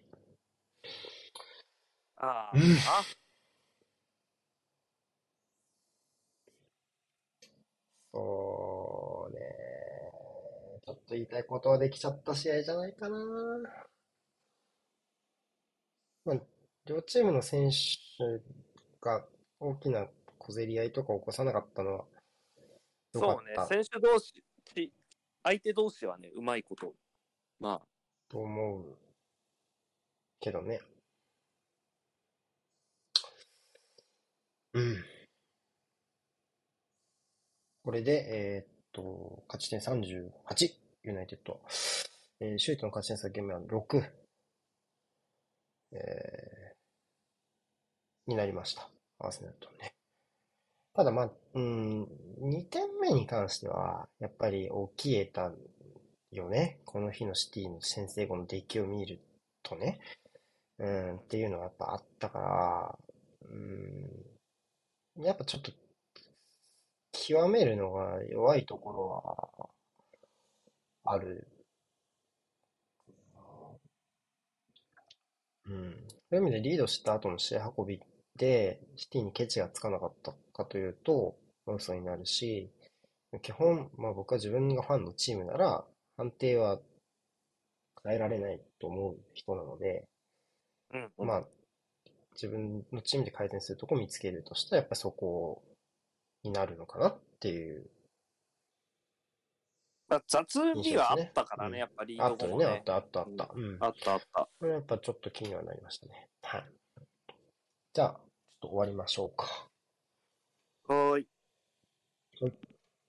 [2.18, 3.04] ああ、うんあ
[8.14, 9.40] そうね。
[10.86, 13.18] ちょっと言いたいことはできちゃった試合じゃないかな。
[16.26, 16.38] まあ、
[16.86, 18.42] 両チームの選手
[19.02, 19.26] が
[19.60, 22.06] 大きな小競り合いとか起こさなかったのは
[23.14, 24.44] 良かそうねった、選手同士、
[24.76, 24.94] ち
[25.44, 26.94] 相手同士はね、うまいこと。
[27.60, 27.88] まあ、
[28.30, 29.03] と思う
[30.44, 30.82] けどね。
[34.74, 35.06] うん。
[37.86, 40.32] これで、えーっと、勝ち点38、
[41.04, 41.62] ユナイテッド。
[42.42, 44.04] えー、シュートの勝ち点差ゲームは6、
[45.94, 48.90] えー、になりました。
[49.20, 49.94] アーセナルとね。
[50.94, 52.04] ただまあ、うん、
[52.42, 55.54] 2点目に関しては、やっぱり起きえた
[56.32, 56.82] よね。
[56.84, 59.22] この日のシティの先制後の出来を見る
[59.62, 60.02] とね。
[60.80, 63.00] うん、っていうのがやっぱあったから、
[63.50, 65.72] うん、やっぱちょっと、
[67.14, 69.70] 極めるのが弱いところは、
[71.06, 71.48] ある。
[75.66, 76.08] うん。
[76.10, 78.00] そういう意味でリードした後の試合運び
[78.36, 81.38] で、シティにケチがつかなかったかというと、
[81.68, 82.70] 嘘になるし、
[83.42, 85.86] 基本、まあ僕は自分がファンのチームなら、
[86.18, 86.80] 判定は
[88.04, 90.06] 変えられないと思う人なので、
[90.94, 91.44] うん、うんまあ、
[92.34, 95.64] 自分のチームで改善するとこを見つけるとしたら、やっぱりそこ
[96.44, 97.90] になるのかなっていう。
[100.08, 102.84] まあ雑にはあったからね、うんやっぱりいいあったよね、あっ。
[102.84, 103.50] たあったあった。
[103.54, 103.78] うん。
[103.80, 104.50] あったあった。
[104.60, 106.30] これやっぱちょっと気にはなりましたね。
[106.42, 106.66] はい。
[107.94, 108.20] じゃあ、ちょっ
[108.62, 109.70] と終わりましょうか。
[110.88, 111.28] はーい。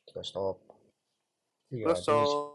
[0.06, 0.40] 来ました。
[1.70, 2.53] 次はー